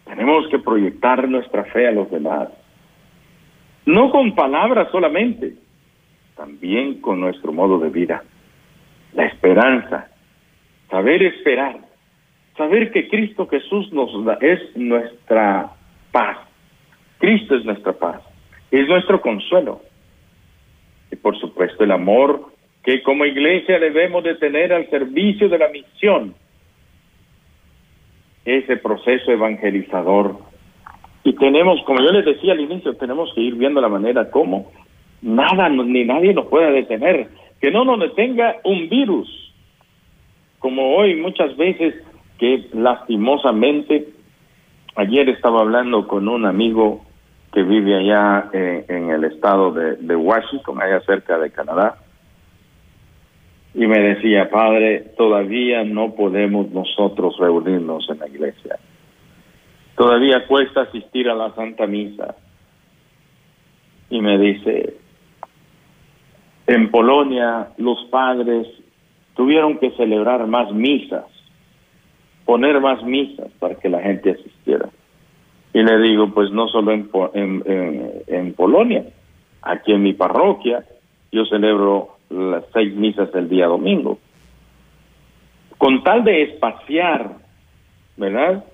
Tenemos 0.04 0.46
que 0.48 0.58
proyectar 0.58 1.26
nuestra 1.28 1.64
fe 1.64 1.88
a 1.88 1.92
los 1.92 2.10
demás. 2.10 2.48
No 3.86 4.10
con 4.10 4.34
palabras 4.34 4.88
solamente, 4.90 5.54
también 6.36 7.00
con 7.00 7.20
nuestro 7.20 7.52
modo 7.52 7.78
de 7.78 7.88
vida. 7.88 8.22
La 9.14 9.26
esperanza, 9.26 10.08
saber 10.90 11.22
esperar, 11.22 11.78
saber 12.56 12.90
que 12.90 13.08
Cristo 13.08 13.46
Jesús 13.46 13.92
nos 13.92 14.24
da, 14.24 14.36
es 14.40 14.60
nuestra 14.76 15.70
paz. 16.10 16.38
Cristo 17.18 17.54
es 17.54 17.64
nuestra 17.64 17.92
paz, 17.92 18.20
es 18.70 18.88
nuestro 18.88 19.20
consuelo. 19.20 19.80
Y 21.12 21.16
por 21.16 21.38
supuesto 21.38 21.84
el 21.84 21.92
amor 21.92 22.53
que 22.84 23.02
como 23.02 23.24
iglesia 23.24 23.78
debemos 23.78 24.22
de 24.22 24.34
tener 24.34 24.72
al 24.72 24.88
servicio 24.90 25.48
de 25.48 25.58
la 25.58 25.68
misión 25.68 26.34
ese 28.44 28.76
proceso 28.76 29.32
evangelizador. 29.32 30.36
Y 31.24 31.32
tenemos, 31.34 31.82
como 31.84 32.00
yo 32.00 32.12
les 32.12 32.26
decía 32.26 32.52
al 32.52 32.60
inicio, 32.60 32.94
tenemos 32.94 33.32
que 33.34 33.40
ir 33.40 33.54
viendo 33.54 33.80
la 33.80 33.88
manera 33.88 34.30
como 34.30 34.70
nada 35.22 35.70
ni 35.70 36.04
nadie 36.04 36.34
nos 36.34 36.46
pueda 36.46 36.70
detener, 36.70 37.28
que 37.58 37.70
no 37.70 37.86
nos 37.86 37.98
detenga 38.00 38.56
un 38.64 38.90
virus, 38.90 39.54
como 40.58 40.96
hoy 40.96 41.16
muchas 41.16 41.56
veces 41.56 41.94
que 42.38 42.66
lastimosamente, 42.74 44.08
ayer 44.96 45.30
estaba 45.30 45.60
hablando 45.60 46.06
con 46.06 46.28
un 46.28 46.44
amigo 46.44 47.02
que 47.54 47.62
vive 47.62 47.96
allá 47.96 48.50
en, 48.52 48.84
en 48.88 49.10
el 49.10 49.24
estado 49.24 49.72
de 49.72 50.16
Washington, 50.16 50.82
allá 50.82 51.00
cerca 51.06 51.38
de 51.38 51.50
Canadá, 51.50 52.03
y 53.74 53.86
me 53.86 53.98
decía, 53.98 54.48
Padre, 54.50 55.00
todavía 55.16 55.82
no 55.82 56.14
podemos 56.14 56.70
nosotros 56.70 57.36
reunirnos 57.38 58.08
en 58.08 58.20
la 58.20 58.28
iglesia. 58.28 58.78
Todavía 59.96 60.46
cuesta 60.46 60.82
asistir 60.82 61.28
a 61.28 61.34
la 61.34 61.52
Santa 61.54 61.86
Misa. 61.86 62.36
Y 64.10 64.20
me 64.20 64.38
dice, 64.38 64.96
en 66.68 66.90
Polonia 66.90 67.68
los 67.78 68.04
padres 68.10 68.68
tuvieron 69.34 69.78
que 69.78 69.90
celebrar 69.92 70.46
más 70.46 70.72
misas, 70.72 71.24
poner 72.44 72.80
más 72.80 73.02
misas 73.02 73.50
para 73.58 73.74
que 73.74 73.88
la 73.88 74.00
gente 74.00 74.30
asistiera. 74.30 74.88
Y 75.72 75.82
le 75.82 75.98
digo, 75.98 76.32
pues 76.32 76.52
no 76.52 76.68
solo 76.68 76.92
en, 76.92 77.10
en, 77.34 78.22
en 78.28 78.54
Polonia, 78.54 79.04
aquí 79.62 79.92
en 79.92 80.02
mi 80.04 80.12
parroquia 80.12 80.84
yo 81.32 81.44
celebro 81.46 82.13
las 82.30 82.64
seis 82.72 82.94
misas 82.94 83.32
del 83.32 83.48
día 83.48 83.66
domingo. 83.66 84.18
Con 85.78 86.02
tal 86.02 86.24
de 86.24 86.42
espaciar, 86.42 87.36
¿verdad? 88.16 88.64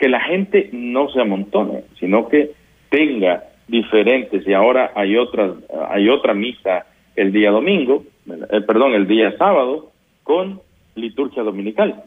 que 0.00 0.08
la 0.08 0.20
gente 0.20 0.70
no 0.72 1.08
se 1.10 1.20
amontone, 1.20 1.84
sino 1.98 2.28
que 2.28 2.50
tenga 2.90 3.44
diferentes, 3.68 4.46
y 4.46 4.52
ahora 4.52 4.92
hay 4.94 5.16
otras, 5.16 5.52
hay 5.88 6.08
otra 6.08 6.34
misa 6.34 6.84
el 7.14 7.32
día 7.32 7.50
domingo, 7.50 8.04
eh, 8.26 8.60
perdón, 8.66 8.94
el 8.94 9.06
día 9.06 9.36
sábado, 9.36 9.90
con 10.24 10.60
liturgia 10.94 11.42
dominical. 11.42 12.02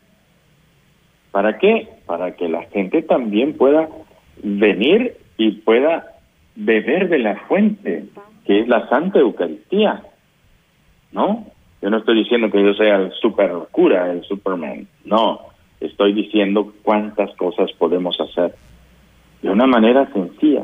¿Para 1.32 1.58
qué? 1.58 1.88
Para 2.06 2.36
que 2.36 2.48
la 2.48 2.64
gente 2.64 3.02
también 3.02 3.58
pueda 3.58 3.90
venir 4.44 5.18
y 5.38 5.52
pueda 5.52 6.06
beber 6.56 7.10
de 7.10 7.20
la 7.20 7.36
fuente, 7.48 8.06
que 8.46 8.62
es 8.62 8.68
la 8.68 8.88
Santa 8.88 9.20
Eucaristía. 9.20 10.04
¿No? 11.12 11.46
Yo 11.82 11.89
no 11.89 11.98
estoy 11.98 12.15
diciendo 12.15 12.50
que 12.50 12.63
yo 12.63 12.74
sea 12.74 12.96
el 12.96 13.12
super 13.13 13.52
cura, 13.72 14.12
el 14.12 14.24
Superman, 14.24 14.88
no, 15.04 15.41
estoy 15.80 16.13
diciendo 16.13 16.74
cuántas 16.84 17.36
cosas 17.36 17.72
podemos 17.74 18.20
hacer 18.20 18.56
de 19.41 19.50
una 19.50 19.68
manera 19.68 20.12
sencilla. 20.12 20.63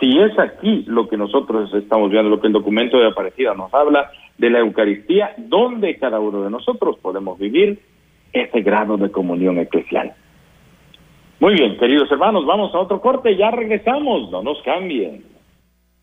Si 0.00 0.18
es 0.18 0.38
aquí 0.38 0.84
lo 0.86 1.08
que 1.08 1.16
nosotros 1.16 1.72
estamos 1.74 2.10
viendo, 2.10 2.28
lo 2.28 2.40
que 2.40 2.48
el 2.48 2.52
documento 2.52 2.98
de 2.98 3.08
Aparecida 3.08 3.54
nos 3.54 3.72
habla 3.72 4.10
de 4.36 4.50
la 4.50 4.58
Eucaristía, 4.58 5.34
donde 5.38 5.96
cada 5.98 6.20
uno 6.20 6.42
de 6.42 6.50
nosotros 6.50 6.98
podemos 7.00 7.38
vivir 7.38 7.80
ese 8.32 8.60
grado 8.60 8.96
de 8.96 9.10
comunión 9.10 9.58
eclesial. 9.58 10.14
Muy 11.38 11.54
bien, 11.54 11.78
queridos 11.78 12.10
hermanos, 12.10 12.44
vamos 12.46 12.74
a 12.74 12.78
otro 12.78 13.00
corte, 13.00 13.36
ya 13.36 13.50
regresamos, 13.50 14.30
no 14.30 14.42
nos 14.42 14.60
cambien. 14.62 15.24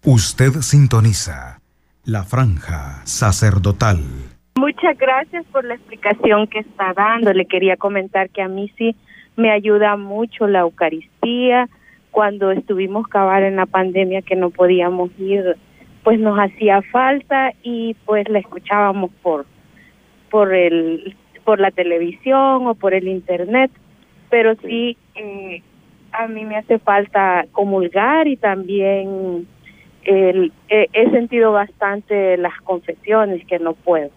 Usted 0.06 0.52
sintoniza 0.62 1.63
la 2.06 2.24
franja 2.24 3.02
sacerdotal. 3.06 4.00
Muchas 4.56 4.98
gracias 4.98 5.46
por 5.52 5.64
la 5.64 5.76
explicación 5.76 6.48
que 6.48 6.60
está 6.60 6.94
dando. 6.94 7.34
Le 7.34 7.46
quería 7.46 7.78
comentar 7.78 8.30
que 8.30 8.42
a 8.42 8.48
mí 8.48 8.72
sí 8.78 8.96
me 9.38 9.52
ayuda 9.52 9.96
mucho 9.96 10.48
la 10.48 10.60
Eucaristía. 10.60 11.70
Cuando 12.12 12.52
estuvimos 12.52 13.08
cavar 13.08 13.44
en 13.44 13.56
la 13.56 13.66
pandemia 13.66 14.22
que 14.22 14.36
no 14.36 14.50
podíamos 14.50 15.12
ir, 15.18 15.56
pues 16.04 16.20
nos 16.20 16.38
hacía 16.38 16.82
falta 16.82 17.54
y 17.64 17.96
pues 18.06 18.28
la 18.30 18.40
escuchábamos 18.40 19.12
por 19.22 19.46
por 20.30 20.54
el 20.54 21.16
por 21.46 21.60
la 21.60 21.72
televisión 21.72 22.68
o 22.68 22.76
por 22.76 22.94
el 22.94 23.08
internet, 23.08 23.72
pero 24.30 24.56
sí 24.56 24.98
eh, 25.16 25.62
a 26.12 26.28
mí 26.28 26.46
me 26.46 26.58
hace 26.58 26.80
falta 26.80 27.46
comulgar 27.52 28.28
y 28.28 28.38
también 28.38 29.48
el, 30.06 30.52
he 30.70 31.10
sentido 31.12 31.52
bastante 31.52 32.38
las 32.38 32.60
confesiones 32.62 33.46
que 33.46 33.60
no 33.60 33.74
puedo. 33.74 34.10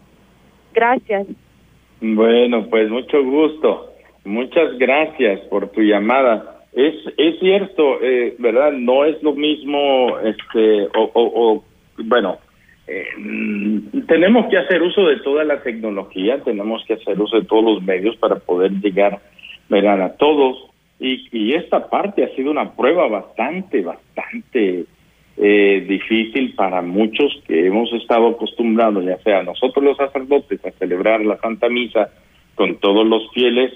Gracias. 0.73 1.27
Bueno, 2.01 2.67
pues 2.69 2.91
mucho 2.91 3.23
gusto. 3.25 3.93
Muchas 4.25 4.77
gracias 4.79 5.41
por 5.49 5.69
tu 5.71 5.81
llamada. 5.81 6.65
Es, 6.73 6.95
es 7.17 7.39
cierto, 7.39 8.03
eh, 8.03 8.35
¿verdad? 8.39 8.73
No 8.73 9.05
es 9.05 9.23
lo 9.23 9.33
mismo, 9.33 10.19
este, 10.19 10.87
o, 10.95 11.11
o, 11.15 11.65
bueno, 11.97 12.37
eh, 12.87 13.07
tenemos 14.07 14.47
que 14.51 14.59
hacer 14.59 14.83
uso 14.83 15.07
de 15.07 15.21
toda 15.21 15.45
la 15.45 15.63
tecnología, 15.63 16.43
tenemos 16.45 16.85
que 16.85 16.95
hacer 16.95 17.19
uso 17.19 17.37
de 17.41 17.47
todos 17.47 17.65
los 17.65 17.83
medios 17.83 18.17
para 18.17 18.37
poder 18.37 18.73
llegar, 18.73 19.21
¿verdad? 19.71 20.03
A 20.03 20.17
todos. 20.17 20.59
Y, 20.99 21.29
y 21.33 21.55
esta 21.55 21.89
parte 21.89 22.25
ha 22.25 22.35
sido 22.37 22.51
una 22.51 22.73
prueba 22.75 23.09
bastante, 23.09 23.83
bastante 23.83 24.85
eh, 25.37 25.85
difícil 25.87 26.55
para 26.55 26.83
muchos 26.83 27.43
que 27.47 27.67
hemos 27.67 27.93
estado 27.93 28.29
acostumbrados, 28.29 29.05
ya 29.05 29.19
sea 29.19 29.43
nosotros 29.43 29.85
los 29.85 29.97
sacerdotes, 29.97 30.65
a 30.65 30.71
celebrar 30.73 31.25
la 31.25 31.37
Santa 31.39 31.69
Misa 31.69 32.11
con 32.55 32.77
todos 32.77 33.07
los 33.07 33.31
fieles, 33.33 33.73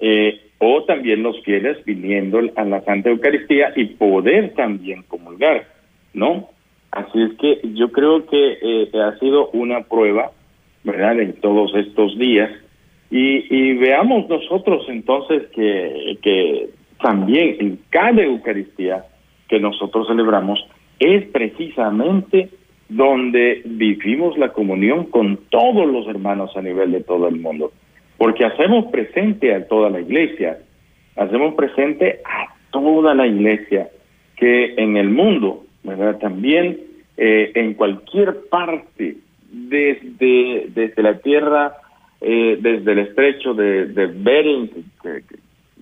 eh, 0.00 0.40
o 0.58 0.82
también 0.84 1.22
los 1.22 1.42
fieles 1.42 1.82
viniendo 1.84 2.40
a 2.54 2.64
la 2.64 2.82
Santa 2.82 3.08
Eucaristía 3.08 3.72
y 3.76 3.86
poder 3.86 4.52
también 4.54 5.02
comulgar, 5.04 5.66
¿no? 6.12 6.50
Así 6.90 7.22
es 7.22 7.32
que 7.38 7.60
yo 7.74 7.90
creo 7.92 8.26
que 8.26 8.58
eh, 8.60 8.90
ha 9.00 9.18
sido 9.18 9.48
una 9.50 9.82
prueba, 9.84 10.32
¿verdad?, 10.84 11.20
en 11.20 11.34
todos 11.40 11.74
estos 11.76 12.18
días. 12.18 12.50
Y, 13.10 13.46
y 13.54 13.74
veamos 13.74 14.28
nosotros 14.28 14.84
entonces 14.88 15.44
que, 15.54 16.18
que 16.22 16.68
también 17.00 17.56
en 17.58 17.78
cada 17.90 18.22
Eucaristía 18.22 19.04
que 19.48 19.58
nosotros 19.58 20.06
celebramos, 20.06 20.64
es 21.00 21.26
precisamente 21.28 22.50
donde 22.88 23.62
vivimos 23.64 24.36
la 24.36 24.52
comunión 24.52 25.06
con 25.06 25.38
todos 25.48 25.86
los 25.86 26.06
hermanos 26.08 26.56
a 26.56 26.62
nivel 26.62 26.92
de 26.92 27.02
todo 27.02 27.28
el 27.28 27.36
mundo, 27.36 27.72
porque 28.18 28.44
hacemos 28.44 28.86
presente 28.90 29.54
a 29.54 29.66
toda 29.66 29.90
la 29.90 30.00
iglesia, 30.00 30.58
hacemos 31.16 31.54
presente 31.54 32.20
a 32.24 32.54
toda 32.70 33.14
la 33.14 33.26
iglesia 33.26 33.88
que 34.36 34.74
en 34.76 34.96
el 34.96 35.08
mundo, 35.10 35.64
¿verdad? 35.82 36.18
También 36.18 36.78
eh, 37.16 37.52
en 37.54 37.74
cualquier 37.74 38.48
parte, 38.50 39.16
desde, 39.50 40.66
desde 40.68 41.02
la 41.02 41.18
tierra, 41.18 41.74
eh, 42.20 42.58
desde 42.60 42.92
el 42.92 42.98
estrecho 43.00 43.54
de, 43.54 43.86
de 43.86 44.06
Bering, 44.06 44.70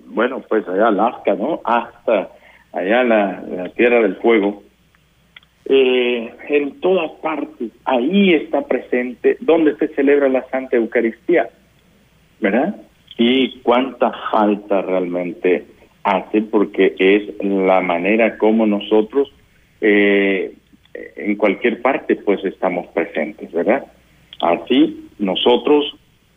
bueno, 0.05 0.41
pues 0.47 0.67
allá 0.67 0.87
Alaska, 0.87 1.35
¿no? 1.35 1.61
Hasta 1.63 2.29
allá 2.71 3.03
la 3.03 3.69
Tierra 3.75 4.01
del 4.01 4.15
Fuego, 4.17 4.63
eh, 5.69 6.33
en 6.49 6.81
todas 6.81 7.11
partes, 7.21 7.71
ahí 7.85 8.33
está 8.33 8.61
presente, 8.65 9.37
donde 9.39 9.75
se 9.75 9.87
celebra 9.89 10.27
la 10.27 10.43
Santa 10.49 10.77
Eucaristía, 10.77 11.49
¿verdad? 12.39 12.75
Y 13.17 13.59
cuánta 13.59 14.11
falta 14.31 14.81
realmente 14.81 15.65
hace, 16.03 16.41
porque 16.41 16.95
es 16.97 17.43
la 17.43 17.81
manera 17.81 18.37
como 18.37 18.65
nosotros 18.65 19.31
eh, 19.81 20.53
en 21.15 21.35
cualquier 21.35 21.81
parte 21.81 22.15
pues 22.15 22.43
estamos 22.43 22.87
presentes, 22.87 23.51
¿verdad? 23.51 23.85
Así 24.41 25.07
nosotros 25.19 25.95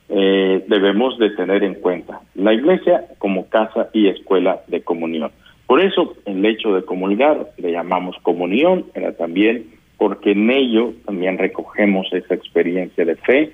eh, 0.09 0.65
debemos 0.69 1.19
de 1.19 1.31
tener 1.31 1.65
en 1.65 1.75
cuenta 1.77 2.21
la 2.35 2.53
iglesia 2.53 3.07
como 3.19 3.49
casa 3.49 3.89
y 3.93 4.09
escuela 4.09 4.61
de 4.67 4.83
comunión. 4.83 5.31
Por 5.73 5.81
eso 5.81 6.17
el 6.27 6.45
hecho 6.45 6.75
de 6.75 6.85
comulgar 6.85 7.49
le 7.57 7.73
llamamos 7.73 8.15
comunión, 8.21 8.85
era 8.95 9.17
también 9.17 9.71
porque 9.97 10.33
en 10.33 10.51
ello 10.51 10.93
también 11.07 11.39
recogemos 11.39 12.13
esa 12.13 12.35
experiencia 12.35 13.07
de 13.07 13.17
fe, 13.17 13.53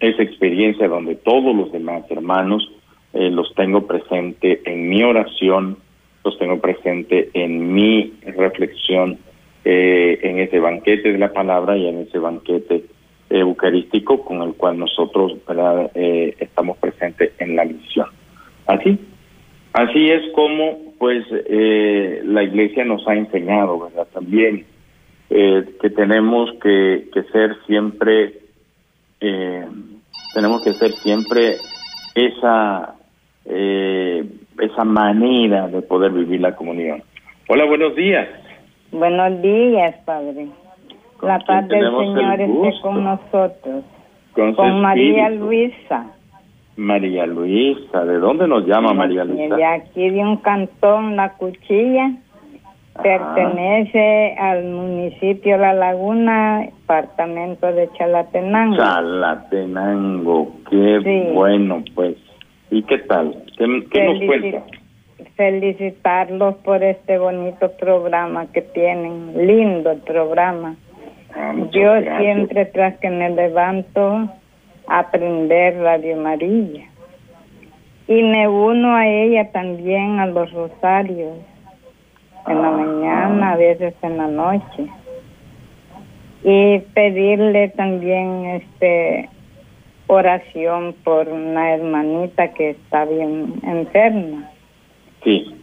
esa 0.00 0.24
experiencia 0.24 0.88
donde 0.88 1.14
todos 1.14 1.54
los 1.54 1.70
demás 1.70 2.02
hermanos 2.10 2.68
eh, 3.12 3.30
los 3.30 3.54
tengo 3.54 3.86
presente 3.86 4.60
en 4.64 4.88
mi 4.88 5.04
oración, 5.04 5.76
los 6.24 6.36
tengo 6.36 6.58
presente 6.60 7.30
en 7.32 7.72
mi 7.72 8.12
reflexión, 8.26 9.18
eh, 9.64 10.18
en 10.20 10.40
ese 10.40 10.58
banquete 10.58 11.12
de 11.12 11.18
la 11.18 11.32
palabra 11.32 11.76
y 11.76 11.86
en 11.86 11.98
ese 12.00 12.18
banquete 12.18 12.86
eucarístico 13.30 14.24
con 14.24 14.42
el 14.42 14.54
cual 14.54 14.80
nosotros 14.80 15.34
eh, 15.94 16.34
estamos 16.40 16.76
presentes 16.78 17.30
en 17.38 17.54
la 17.54 17.64
misión. 17.66 18.08
Así, 18.66 18.98
así 19.74 20.10
es 20.10 20.22
como 20.34 20.91
pues 21.02 21.26
eh, 21.32 22.20
la 22.22 22.44
iglesia 22.44 22.84
nos 22.84 23.04
ha 23.08 23.14
enseñado, 23.14 23.76
¿verdad? 23.76 24.06
También 24.14 24.64
eh, 25.30 25.64
que 25.80 25.90
tenemos 25.90 26.48
que, 26.62 27.08
que 27.12 27.24
ser 27.24 27.56
siempre, 27.66 28.34
eh, 29.20 29.66
tenemos 30.32 30.62
que 30.62 30.72
ser 30.74 30.92
siempre 30.92 31.56
esa, 32.14 32.94
esa 33.44 34.84
manera 34.84 35.66
de 35.66 35.82
poder 35.82 36.12
vivir 36.12 36.40
la 36.40 36.54
comunión. 36.54 37.02
Hola, 37.48 37.64
buenos 37.64 37.96
días. 37.96 38.28
Buenos 38.92 39.42
días, 39.42 39.96
Padre. 40.04 40.50
La 41.20 41.40
paz 41.40 41.66
del 41.66 41.80
Señor 41.80 42.40
esté 42.42 42.80
con 42.80 43.02
nosotros. 43.02 43.84
con 44.34 44.80
María 44.80 45.30
Luisa. 45.30 46.12
María 46.76 47.26
Luisa, 47.26 48.04
¿de 48.04 48.18
dónde 48.18 48.48
nos 48.48 48.66
llama 48.66 48.94
María 48.94 49.24
Luisa? 49.24 49.56
De 49.56 49.64
aquí 49.64 50.10
de 50.10 50.20
un 50.20 50.38
cantón, 50.38 51.16
La 51.16 51.34
Cuchilla. 51.34 52.12
Pertenece 53.02 54.34
al 54.38 54.64
municipio 54.64 55.56
La 55.56 55.72
Laguna, 55.72 56.60
departamento 56.60 57.72
de 57.72 57.88
Chalatenango. 57.92 58.76
Chalatenango, 58.76 60.52
qué 60.68 61.30
bueno, 61.32 61.82
pues. 61.94 62.16
¿Y 62.70 62.82
qué 62.82 62.98
tal? 62.98 63.34
¿Qué, 63.56 63.66
nos 63.66 64.24
cuenta? 64.26 64.64
Felicitarlos 65.36 66.56
por 66.56 66.82
este 66.82 67.18
bonito 67.18 67.70
programa 67.78 68.46
que 68.52 68.60
tienen, 68.60 69.46
lindo 69.46 69.90
el 69.90 70.00
programa. 70.00 70.76
Ah, 71.34 71.54
Yo 71.70 71.92
siempre 72.18 72.66
tras 72.66 72.98
que 72.98 73.08
me 73.08 73.30
levanto 73.30 74.28
aprender 74.98 75.78
Radio 75.80 76.16
María. 76.16 76.84
Y 78.08 78.22
me 78.22 78.48
uno 78.48 78.94
a 78.94 79.06
ella 79.06 79.50
también 79.52 80.20
a 80.20 80.26
los 80.26 80.52
rosarios, 80.52 81.38
en 82.46 82.62
la 82.62 82.70
mañana, 82.70 83.52
a 83.52 83.56
veces 83.56 83.94
en 84.02 84.16
la 84.18 84.26
noche. 84.26 84.86
Y 86.44 86.80
pedirle 86.94 87.68
también 87.68 88.44
este 88.46 89.28
oración 90.08 90.94
por 91.04 91.28
una 91.28 91.72
hermanita 91.72 92.52
que 92.52 92.70
está 92.70 93.04
bien 93.04 93.54
enferma. 93.62 94.50
Sí. 95.24 95.54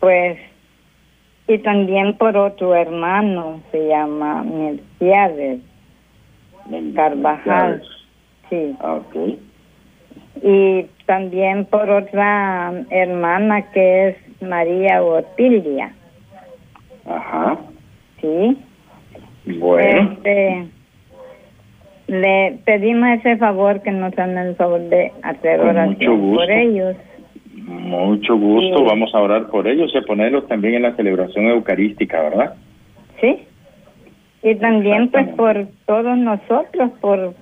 Pues, 0.00 0.38
y 1.46 1.58
también 1.58 2.16
por 2.16 2.36
otro 2.36 2.74
hermano, 2.74 3.60
se 3.70 3.86
llama 3.86 4.42
Melquiades 4.42 5.60
Carvajal. 6.94 7.82
Sí. 8.50 8.76
Okay. 8.80 9.38
Y 10.42 10.86
también 11.06 11.64
por 11.66 11.90
otra 11.90 12.72
hermana 12.90 13.70
que 13.72 14.08
es 14.08 14.42
María 14.42 15.02
Otilia. 15.02 15.92
Ajá. 17.06 17.58
Sí. 18.20 18.56
Bueno. 19.58 20.12
Este, 20.12 20.68
le 22.08 22.58
pedimos 22.64 23.18
ese 23.18 23.36
favor 23.36 23.82
que 23.82 23.90
nos 23.90 24.12
hagan 24.18 24.38
el 24.38 24.56
favor 24.56 24.80
de 24.80 25.12
hacer 25.22 25.60
oración 25.60 26.34
por 26.34 26.50
ellos. 26.50 26.96
Mucho 27.54 28.36
gusto, 28.36 28.84
vamos 28.84 29.14
a 29.14 29.20
orar 29.20 29.48
por 29.48 29.68
ellos 29.68 29.90
y 29.94 29.98
a 29.98 30.02
ponerlos 30.02 30.46
también 30.48 30.74
en 30.74 30.82
la 30.82 30.96
celebración 30.96 31.46
eucarística, 31.46 32.22
¿verdad? 32.22 32.54
Sí. 33.20 33.44
Y 34.42 34.54
también 34.54 35.10
pues 35.10 35.28
por 35.30 35.66
todos 35.84 36.16
nosotros, 36.16 36.90
por 37.00 37.34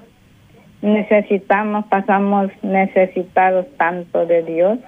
necesitamos, 0.82 1.86
pasamos 1.86 2.50
necesitados 2.62 3.66
tanto 3.76 4.26
de 4.26 4.42
Dios, 4.42 4.78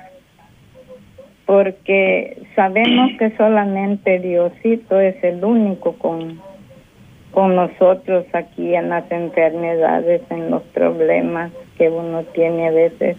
porque 1.47 2.43
sabemos 2.55 3.12
que 3.18 3.30
solamente 3.36 4.18
Diosito 4.18 5.01
es 5.01 5.22
el 5.24 5.43
único 5.43 5.95
con, 5.95 6.41
con 7.30 7.57
nosotros 7.57 8.26
aquí 8.34 8.74
en 8.74 8.91
las 8.91 9.11
enfermedades, 9.11 10.20
en 10.30 10.51
los 10.51 10.62
problemas 10.74 11.51
que 11.78 11.89
uno 11.89 12.22
tiene 12.34 12.68
a 12.68 12.70
veces. 12.70 13.16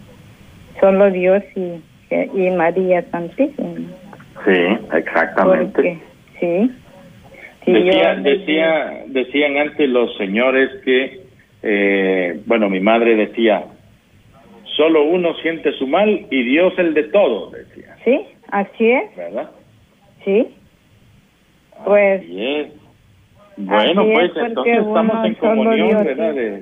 Solo 0.79 1.09
Dios 1.09 1.43
y, 1.55 1.81
y 2.11 2.51
María 2.51 3.03
Santísima. 3.09 3.79
Sí, 4.45 4.77
exactamente. 4.93 5.99
sí. 6.39 6.71
decía, 7.65 8.15
decía, 8.15 9.03
decían 9.07 9.57
antes 9.57 9.89
los 9.89 10.15
señores 10.17 10.69
que 10.85 11.18
eh, 11.63 12.41
bueno, 12.45 12.69
mi 12.69 12.79
madre 12.79 13.15
decía, 13.15 13.65
solo 14.75 15.03
uno 15.03 15.33
siente 15.41 15.71
su 15.73 15.87
mal 15.87 16.25
y 16.29 16.43
Dios 16.43 16.73
el 16.77 16.93
de 16.93 17.03
todos, 17.03 17.51
decía. 17.51 17.95
Sí, 18.03 18.21
así 18.51 18.91
es. 18.91 19.15
¿Verdad? 19.15 19.51
Sí. 20.23 20.47
Pues. 21.85 22.23
Bueno, 23.57 24.05
pues 24.13 24.31
entonces 24.35 24.77
estamos 24.77 25.25
en 25.25 25.33
comunión, 25.35 26.03
¿verdad? 26.03 26.61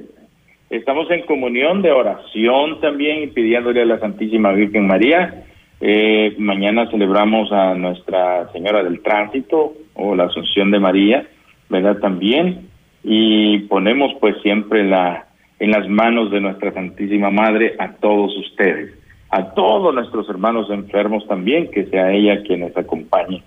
estamos 0.70 1.10
en 1.12 1.22
comunión 1.22 1.82
de 1.82 1.91
oración 1.91 2.82
también 2.82 3.24
y 3.24 3.28
pidiéndole 3.28 3.84
a 3.84 3.86
la 3.86 4.00
Santísima 4.00 4.52
Virgen 4.52 4.88
María. 4.88 5.43
Eh, 5.80 6.34
mañana 6.39 6.89
celebramos 6.89 7.52
a 7.52 7.76
Nuestra 7.76 8.52
Señora 8.52 8.84
del 8.84 9.02
Tránsito 9.02 9.74
o 9.93 10.16
la 10.16 10.26
Asunción 10.26 10.72
de 10.72 10.80
María, 10.80 11.28
¿verdad? 11.70 12.00
También. 12.00 12.66
Y 13.10 13.60
ponemos 13.70 14.12
pues 14.20 14.36
siempre 14.41 14.84
la 14.84 15.28
en 15.60 15.72
las 15.72 15.88
manos 15.88 16.30
de 16.32 16.41
nuestra 16.41 16.72
Santísima 16.74 17.32
Madre 17.32 17.76
a 17.80 17.93
todos 17.93 18.36
ustedes, 18.38 18.93
a 19.30 19.53
todos 19.53 19.93
nuestros 19.93 20.30
hermanos 20.30 20.70
enfermos 20.70 21.26
también, 21.28 21.72
que 21.72 21.86
sea 21.86 22.12
ella 22.12 22.43
quien 22.43 22.62
les 22.62 22.78
acompañe 22.78 23.41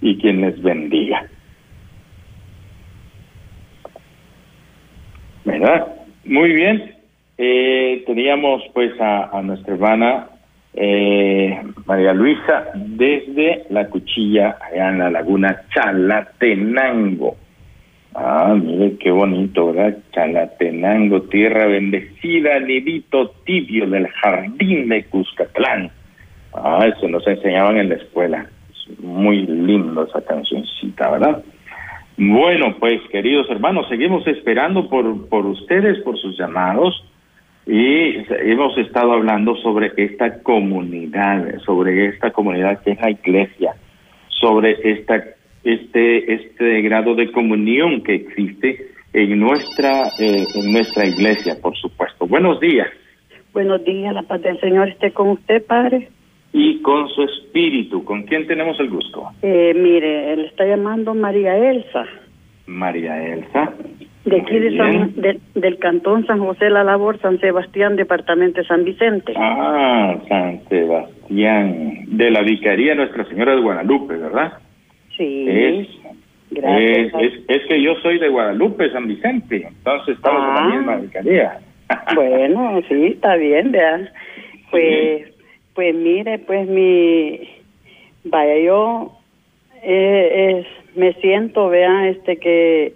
y 0.00 0.16
quien 0.18 0.40
les 0.40 0.60
bendiga. 0.60 1.26
¿Verdad? 5.44 5.86
Muy 6.24 6.52
bien. 6.52 6.94
Eh, 7.38 8.04
teníamos 8.06 8.62
pues 8.74 8.92
a, 9.00 9.40
nuestra 9.42 9.74
hermana 9.74 10.28
eh, 10.74 11.60
María 11.86 12.12
Luisa 12.12 12.70
desde 12.74 13.64
la 13.70 13.88
cuchilla 13.88 14.58
allá 14.60 14.88
en 14.90 14.98
la 14.98 15.10
laguna 15.10 15.62
Chalatenango. 15.74 17.36
Ah, 18.14 18.54
mire 18.54 18.98
qué 18.98 19.10
bonito, 19.10 19.72
¿verdad? 19.72 19.98
Chalatenango, 20.12 21.22
tierra 21.22 21.66
bendecida, 21.66 22.60
nidito 22.60 23.30
tibio 23.44 23.88
del 23.88 24.08
jardín 24.08 24.88
de 24.88 25.04
Cuscatlán. 25.04 25.90
Ah, 26.52 26.86
eso 26.86 27.08
nos 27.08 27.26
enseñaban 27.26 27.78
en 27.78 27.88
la 27.88 27.94
escuela. 27.94 28.46
Es 28.70 29.00
muy 29.00 29.46
lindo 29.46 30.04
esa 30.04 30.22
cancioncita, 30.22 31.10
¿verdad? 31.10 31.42
Bueno, 32.18 32.76
pues 32.78 33.00
queridos 33.10 33.48
hermanos, 33.48 33.88
seguimos 33.88 34.26
esperando 34.26 34.88
por, 34.88 35.28
por 35.28 35.46
ustedes, 35.46 35.98
por 36.02 36.18
sus 36.18 36.38
llamados, 36.38 37.04
y 37.66 38.16
hemos 38.28 38.76
estado 38.76 39.12
hablando 39.12 39.56
sobre 39.56 39.92
esta 39.96 40.42
comunidad, 40.42 41.58
sobre 41.64 42.08
esta 42.08 42.30
comunidad 42.30 42.82
que 42.82 42.90
es 42.90 43.00
la 43.00 43.10
iglesia, 43.10 43.74
sobre 44.28 44.76
esta 44.82 45.22
este, 45.64 46.34
este 46.34 46.82
grado 46.82 47.14
de 47.14 47.30
comunión 47.30 48.02
que 48.02 48.14
existe 48.14 48.92
en 49.12 49.38
nuestra, 49.38 50.08
eh, 50.18 50.44
en 50.54 50.72
nuestra 50.72 51.06
iglesia, 51.06 51.56
por 51.60 51.76
supuesto. 51.76 52.26
Buenos 52.26 52.60
días. 52.60 52.88
Buenos 53.52 53.84
días, 53.84 54.14
la 54.14 54.22
paz 54.22 54.42
del 54.42 54.58
Señor 54.60 54.88
esté 54.88 55.12
con 55.12 55.30
usted, 55.30 55.64
Padre. 55.66 56.08
Y 56.54 56.80
con 56.80 57.08
su 57.08 57.22
espíritu. 57.22 58.04
¿Con 58.04 58.22
quién 58.24 58.46
tenemos 58.46 58.78
el 58.80 58.90
gusto? 58.90 59.28
Eh, 59.42 59.74
mire, 59.74 60.32
él 60.32 60.46
está 60.46 60.64
llamando 60.64 61.14
María 61.14 61.56
Elsa. 61.56 62.04
María 62.66 63.22
Elsa. 63.34 63.72
De 64.24 64.40
aquí 64.40 64.58
de 64.58 65.40
del 65.54 65.78
Cantón 65.78 66.24
San 66.26 66.38
José 66.38 66.70
La 66.70 66.84
Labor, 66.84 67.18
San 67.20 67.40
Sebastián, 67.40 67.96
Departamento 67.96 68.60
de 68.60 68.66
San 68.66 68.84
Vicente. 68.84 69.34
Ah, 69.36 70.16
San 70.28 70.62
Sebastián. 70.68 72.04
De 72.06 72.30
la 72.30 72.42
Vicaría 72.42 72.94
Nuestra 72.94 73.24
Señora 73.24 73.56
de 73.56 73.62
Guadalupe, 73.62 74.16
¿verdad? 74.16 74.52
Sí. 75.16 75.46
Es, 75.48 75.88
Gracias. 76.54 77.14
Es, 77.48 77.62
que 77.66 77.82
yo 77.82 77.94
soy 78.02 78.18
de 78.18 78.28
Guadalupe, 78.28 78.90
San 78.90 79.08
Vicente, 79.08 79.66
entonces 79.66 80.16
estamos 80.16 80.42
en 80.42 80.54
la 80.54 80.60
ah. 80.60 80.76
misma 80.76 80.92
alcaldía. 80.94 81.60
bueno, 82.14 82.80
sí, 82.88 83.06
está 83.06 83.36
bien, 83.36 83.72
vea. 83.72 84.12
Pues, 84.70 85.32
pues 85.74 85.94
mire, 85.94 86.38
pues 86.40 86.68
mi, 86.68 87.40
vaya, 88.24 88.58
yo 88.58 89.12
eh, 89.82 90.66
me 90.94 91.14
siento, 91.14 91.68
vea, 91.68 92.08
este 92.08 92.36
que 92.36 92.92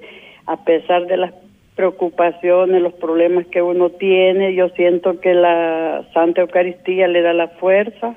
a 0.47 0.63
pesar 0.65 1.07
de 1.07 1.17
las 1.17 1.33
preocupaciones, 1.77 2.83
los 2.83 2.95
problemas 2.95 3.47
que 3.47 3.63
uno 3.63 3.91
tiene, 3.91 4.55
yo 4.55 4.69
siento 4.71 5.21
que 5.21 5.35
la 5.35 6.05
Santa 6.15 6.43
Eucaristía 6.43 7.09
le 7.09 7.23
da 7.23 7.33
la 7.33 7.49
fuerza 7.49 8.17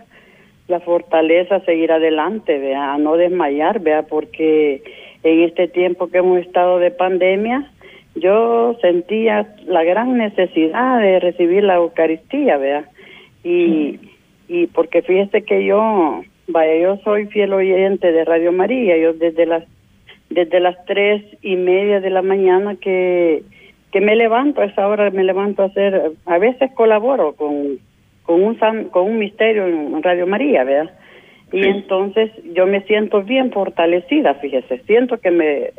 la 0.70 0.80
fortaleza 0.80 1.55
a 1.55 1.65
seguir 1.65 1.91
adelante, 1.91 2.57
vea, 2.59 2.93
a 2.93 2.97
no 2.97 3.17
desmayar, 3.17 3.80
vea, 3.80 4.03
porque 4.03 4.84
en 5.24 5.41
este 5.41 5.67
tiempo 5.67 6.07
que 6.07 6.20
hemos 6.20 6.39
estado 6.39 6.80
de 6.80 6.91
pandemia, 6.91 7.70
yo 8.15 8.76
sentía 8.82 9.53
la 9.65 9.84
gran 9.84 10.17
necesidad 10.17 10.99
de 11.01 11.20
recibir 11.20 11.63
la 11.63 11.76
Eucaristía, 11.76 12.57
vea, 12.57 12.86
y, 13.43 13.99
y 14.47 14.67
porque 14.67 15.01
fíjese 15.01 15.41
que 15.43 15.65
yo, 15.65 16.22
vaya, 16.47 16.76
yo 16.78 16.97
soy 17.03 17.26
fiel 17.28 17.53
oyente 17.53 18.11
de 18.11 18.26
Radio 18.26 18.51
María, 18.51 18.97
yo 18.97 19.13
desde 19.13 19.45
las 19.45 19.63
desde 20.30 20.59
las 20.59 20.86
tres 20.86 21.24
y 21.41 21.55
media 21.55 21.99
de 22.01 22.11
la 22.11 22.22
mañana 22.22 22.76
que 22.76 23.41
que 23.91 24.01
me 24.01 24.15
levanto 24.15 24.61
a 24.61 24.65
esa 24.65 24.88
hora 24.88 25.09
me 25.09 25.24
levanto 25.24 25.63
a 25.63 25.65
hacer 25.65 26.11
a 26.26 26.38
veces 26.38 26.72
colaboro 26.76 27.34
con 27.34 27.80
con 28.30 28.44
un 28.44 28.56
con 28.92 29.08
un 29.08 29.18
misterio 29.18 29.66
en 29.66 30.04
Radio 30.04 30.28
María, 30.28 30.64
¿verdad? 30.64 30.92
Y 31.52 31.66
entonces 31.66 32.30
yo 32.54 32.68
me 32.68 32.82
siento 32.82 33.24
bien 33.24 33.52
fortalecida, 33.52 34.36
fíjese, 34.36 34.84
siento 34.86 35.18
que 35.18 35.32
me 35.32 35.72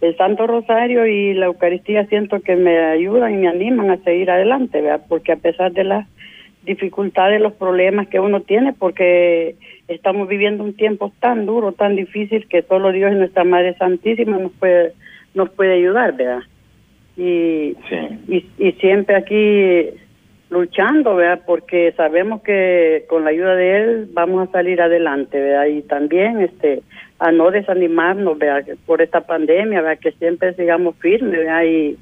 el 0.00 0.16
Santo 0.16 0.48
Rosario 0.48 1.06
y 1.06 1.32
la 1.32 1.46
Eucaristía 1.46 2.04
siento 2.06 2.40
que 2.40 2.56
me 2.56 2.76
ayudan 2.76 3.34
y 3.34 3.36
me 3.36 3.46
animan 3.48 3.90
a 3.92 3.98
seguir 3.98 4.32
adelante, 4.32 4.80
¿verdad? 4.80 5.06
Porque 5.08 5.30
a 5.30 5.36
pesar 5.36 5.70
de 5.70 5.84
las 5.84 6.08
dificultades, 6.64 7.40
los 7.40 7.52
problemas 7.52 8.08
que 8.08 8.18
uno 8.18 8.40
tiene, 8.40 8.72
porque 8.72 9.54
estamos 9.86 10.26
viviendo 10.26 10.64
un 10.64 10.74
tiempo 10.74 11.12
tan 11.20 11.46
duro, 11.46 11.70
tan 11.70 11.94
difícil 11.94 12.48
que 12.48 12.62
solo 12.62 12.90
Dios 12.90 13.12
y 13.12 13.14
nuestra 13.14 13.44
Madre 13.44 13.74
Santísima 13.74 14.38
nos 14.38 14.50
puede 14.54 14.94
nos 15.34 15.50
puede 15.50 15.74
ayudar, 15.74 16.16
¿verdad? 16.16 16.42
Y, 17.16 17.76
y, 18.26 18.44
y 18.58 18.72
siempre 18.80 19.14
aquí 19.14 20.01
luchando, 20.52 21.16
¿verdad? 21.16 21.42
Porque 21.46 21.92
sabemos 21.96 22.42
que 22.42 23.04
con 23.08 23.24
la 23.24 23.30
ayuda 23.30 23.56
de 23.56 23.76
él 23.76 24.08
vamos 24.12 24.46
a 24.46 24.52
salir 24.52 24.80
adelante, 24.80 25.40
¿verdad? 25.40 25.66
Y 25.66 25.82
también 25.82 26.40
este 26.40 26.82
a 27.18 27.32
no 27.32 27.50
desanimarnos, 27.50 28.38
¿verdad? 28.38 28.76
Por 28.84 29.00
esta 29.00 29.22
pandemia, 29.22 29.80
¿verdad? 29.80 29.98
Que 29.98 30.12
siempre 30.12 30.54
sigamos 30.54 30.96
firmes, 30.96 31.32
¿verdad? 31.32 31.64
Y, 31.64 31.96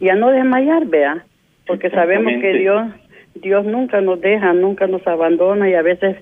y 0.00 0.08
a 0.08 0.14
no 0.14 0.30
desmayar, 0.30 0.86
¿verdad? 0.86 1.22
Porque 1.66 1.90
sabemos 1.90 2.32
que 2.40 2.52
Dios 2.54 2.88
Dios 3.34 3.64
nunca 3.64 4.00
nos 4.00 4.20
deja, 4.20 4.52
nunca 4.52 4.86
nos 4.86 5.06
abandona 5.06 5.68
y 5.68 5.74
a 5.74 5.82
veces 5.82 6.16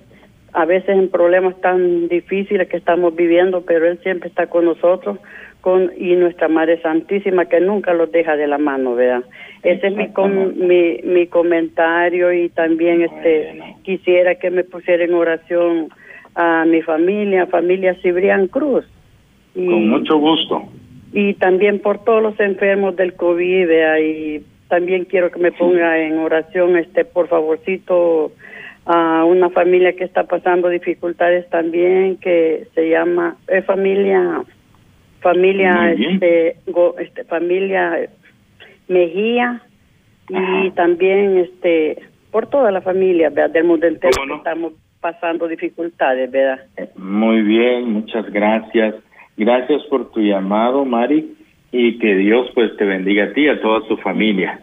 a 0.53 0.65
veces 0.65 0.89
en 0.89 1.09
problemas 1.09 1.59
tan 1.61 2.09
difíciles 2.09 2.67
que 2.67 2.77
estamos 2.77 3.15
viviendo, 3.15 3.61
pero 3.61 3.87
él 3.87 3.99
siempre 4.03 4.27
está 4.27 4.47
con 4.47 4.65
nosotros 4.65 5.17
con 5.61 5.91
y 5.97 6.15
nuestra 6.15 6.47
Madre 6.47 6.81
Santísima 6.81 7.45
que 7.45 7.61
nunca 7.61 7.93
los 7.93 8.11
deja 8.11 8.35
de 8.35 8.47
la 8.47 8.57
mano, 8.57 8.95
¿verdad? 8.95 9.23
Ese 9.63 9.87
es 9.87 9.95
mi, 9.95 10.07
mi 10.55 10.97
mi 11.03 11.27
comentario 11.27 12.33
y 12.33 12.49
también 12.49 13.03
este 13.03 13.61
quisiera 13.83 14.35
que 14.35 14.49
me 14.49 14.63
pusiera 14.63 15.03
en 15.03 15.13
oración 15.13 15.89
a 16.35 16.65
mi 16.65 16.81
familia, 16.81 17.45
familia 17.47 17.95
Cibrián 18.01 18.47
Cruz. 18.47 18.85
Y, 19.55 19.65
con 19.65 19.89
mucho 19.89 20.17
gusto. 20.17 20.63
Y 21.13 21.33
también 21.35 21.79
por 21.79 22.03
todos 22.03 22.23
los 22.23 22.39
enfermos 22.39 22.95
del 22.95 23.13
COVID, 23.13 23.67
¿verdad? 23.67 23.97
Y 23.99 24.41
también 24.69 25.05
quiero 25.05 25.29
que 25.29 25.39
me 25.39 25.51
ponga 25.51 25.99
en 25.99 26.17
oración, 26.19 26.77
este, 26.77 27.03
por 27.03 27.27
favorcito, 27.27 28.31
a 28.85 29.25
una 29.25 29.49
familia 29.49 29.93
que 29.93 30.05
está 30.05 30.23
pasando 30.23 30.69
dificultades 30.69 31.47
también, 31.49 32.17
que 32.17 32.67
se 32.73 32.89
llama, 32.89 33.35
es 33.47 33.65
familia 33.65 34.43
familia 35.21 35.91
este, 35.91 36.57
este 36.99 37.23
familia 37.25 38.09
Mejía 38.87 39.61
y 40.27 40.71
también 40.71 41.37
este 41.37 41.97
por 42.31 42.47
toda 42.47 42.71
la 42.71 42.81
familia 42.81 43.29
del 43.29 43.63
mundo 43.63 43.87
entero 43.87 44.23
que 44.27 44.33
estamos 44.33 44.73
pasando 44.99 45.47
dificultades, 45.47 46.29
¿verdad? 46.31 46.61
Muy 46.95 47.41
bien, 47.41 47.91
muchas 47.91 48.29
gracias. 48.31 48.95
Gracias 49.37 49.81
por 49.89 50.11
tu 50.11 50.21
llamado, 50.21 50.85
Mari, 50.85 51.35
y 51.71 51.97
que 51.99 52.15
Dios 52.15 52.49
pues 52.53 52.75
te 52.77 52.85
bendiga 52.85 53.25
a 53.25 53.33
ti 53.33 53.41
y 53.41 53.49
a 53.49 53.61
toda 53.61 53.87
tu 53.87 53.97
familia. 53.97 54.59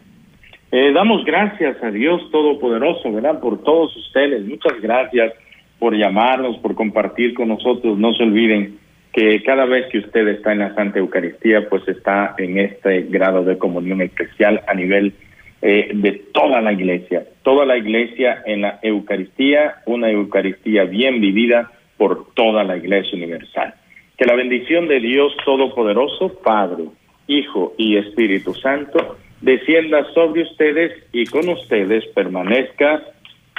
Eh, 0.71 0.93
damos 0.93 1.25
gracias 1.25 1.83
a 1.83 1.91
Dios 1.91 2.31
Todopoderoso, 2.31 3.11
¿verdad? 3.13 3.41
Por 3.41 3.63
todos 3.63 3.95
ustedes. 3.97 4.45
Muchas 4.47 4.81
gracias 4.81 5.33
por 5.79 5.95
llamarnos, 5.97 6.59
por 6.59 6.75
compartir 6.75 7.35
con 7.35 7.49
nosotros. 7.49 7.99
No 7.99 8.13
se 8.13 8.23
olviden 8.23 8.79
que 9.13 9.43
cada 9.43 9.65
vez 9.65 9.87
que 9.91 9.99
usted 9.99 10.29
está 10.29 10.53
en 10.53 10.61
la 10.61 10.75
Santa 10.75 10.99
Eucaristía, 10.99 11.69
pues 11.69 11.87
está 11.89 12.35
en 12.39 12.59
este 12.59 13.03
grado 13.03 13.45
de 13.45 13.59
comunión 13.59 14.03
especial 14.03 14.63
a 14.67 14.75
nivel 14.75 15.15
eh, 15.61 15.91
de 15.93 16.13
toda 16.33 16.61
la 16.61 16.73
iglesia, 16.73 17.25
toda 17.43 17.67
la 17.67 17.77
iglesia 17.77 18.43
en 18.47 18.61
la 18.61 18.79
Eucaristía, 18.83 19.77
una 19.87 20.11
Eucaristía 20.11 20.85
bien 20.85 21.21
vivida 21.21 21.73
por 21.97 22.33
toda 22.35 22.63
la 22.65 22.77
iglesia 22.77 23.17
universal. 23.17 23.75
Que 24.17 24.25
la 24.25 24.35
bendición 24.35 24.89
de 24.89 25.01
Dios 25.01 25.33
Todopoderoso, 25.45 26.41
Padre, 26.43 26.85
Hijo 27.27 27.75
y 27.77 27.97
Espíritu 27.97 28.55
Santo, 28.55 29.17
descienda 29.41 30.05
sobre 30.15 30.43
ustedes 30.43 30.93
y 31.13 31.27
con 31.27 31.49
ustedes 31.49 32.07
permanezca 32.15 33.03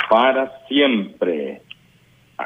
para 0.09 0.51
siempre. 0.67 1.61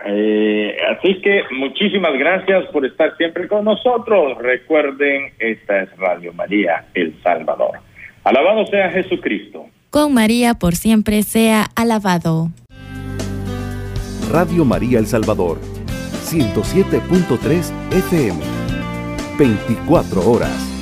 Eh, 0.05 0.75
así 0.89 1.21
que 1.21 1.43
muchísimas 1.51 2.13
gracias 2.17 2.65
por 2.71 2.85
estar 2.85 3.15
siempre 3.17 3.47
con 3.47 3.65
nosotros. 3.65 4.37
Recuerden, 4.39 5.33
esta 5.39 5.83
es 5.83 5.97
Radio 5.97 6.33
María, 6.33 6.85
El 6.93 7.13
Salvador. 7.21 7.79
Alabado 8.23 8.65
sea 8.67 8.89
Jesucristo. 8.89 9.67
Con 9.89 10.13
María 10.13 10.55
por 10.55 10.75
siempre 10.75 11.21
sea 11.23 11.67
alabado. 11.75 12.49
Radio 14.31 14.65
María 14.65 14.97
El 14.97 15.05
Salvador, 15.05 15.59
107.3 16.23 17.71
FM, 17.91 18.39
24 19.37 20.21
horas. 20.31 20.72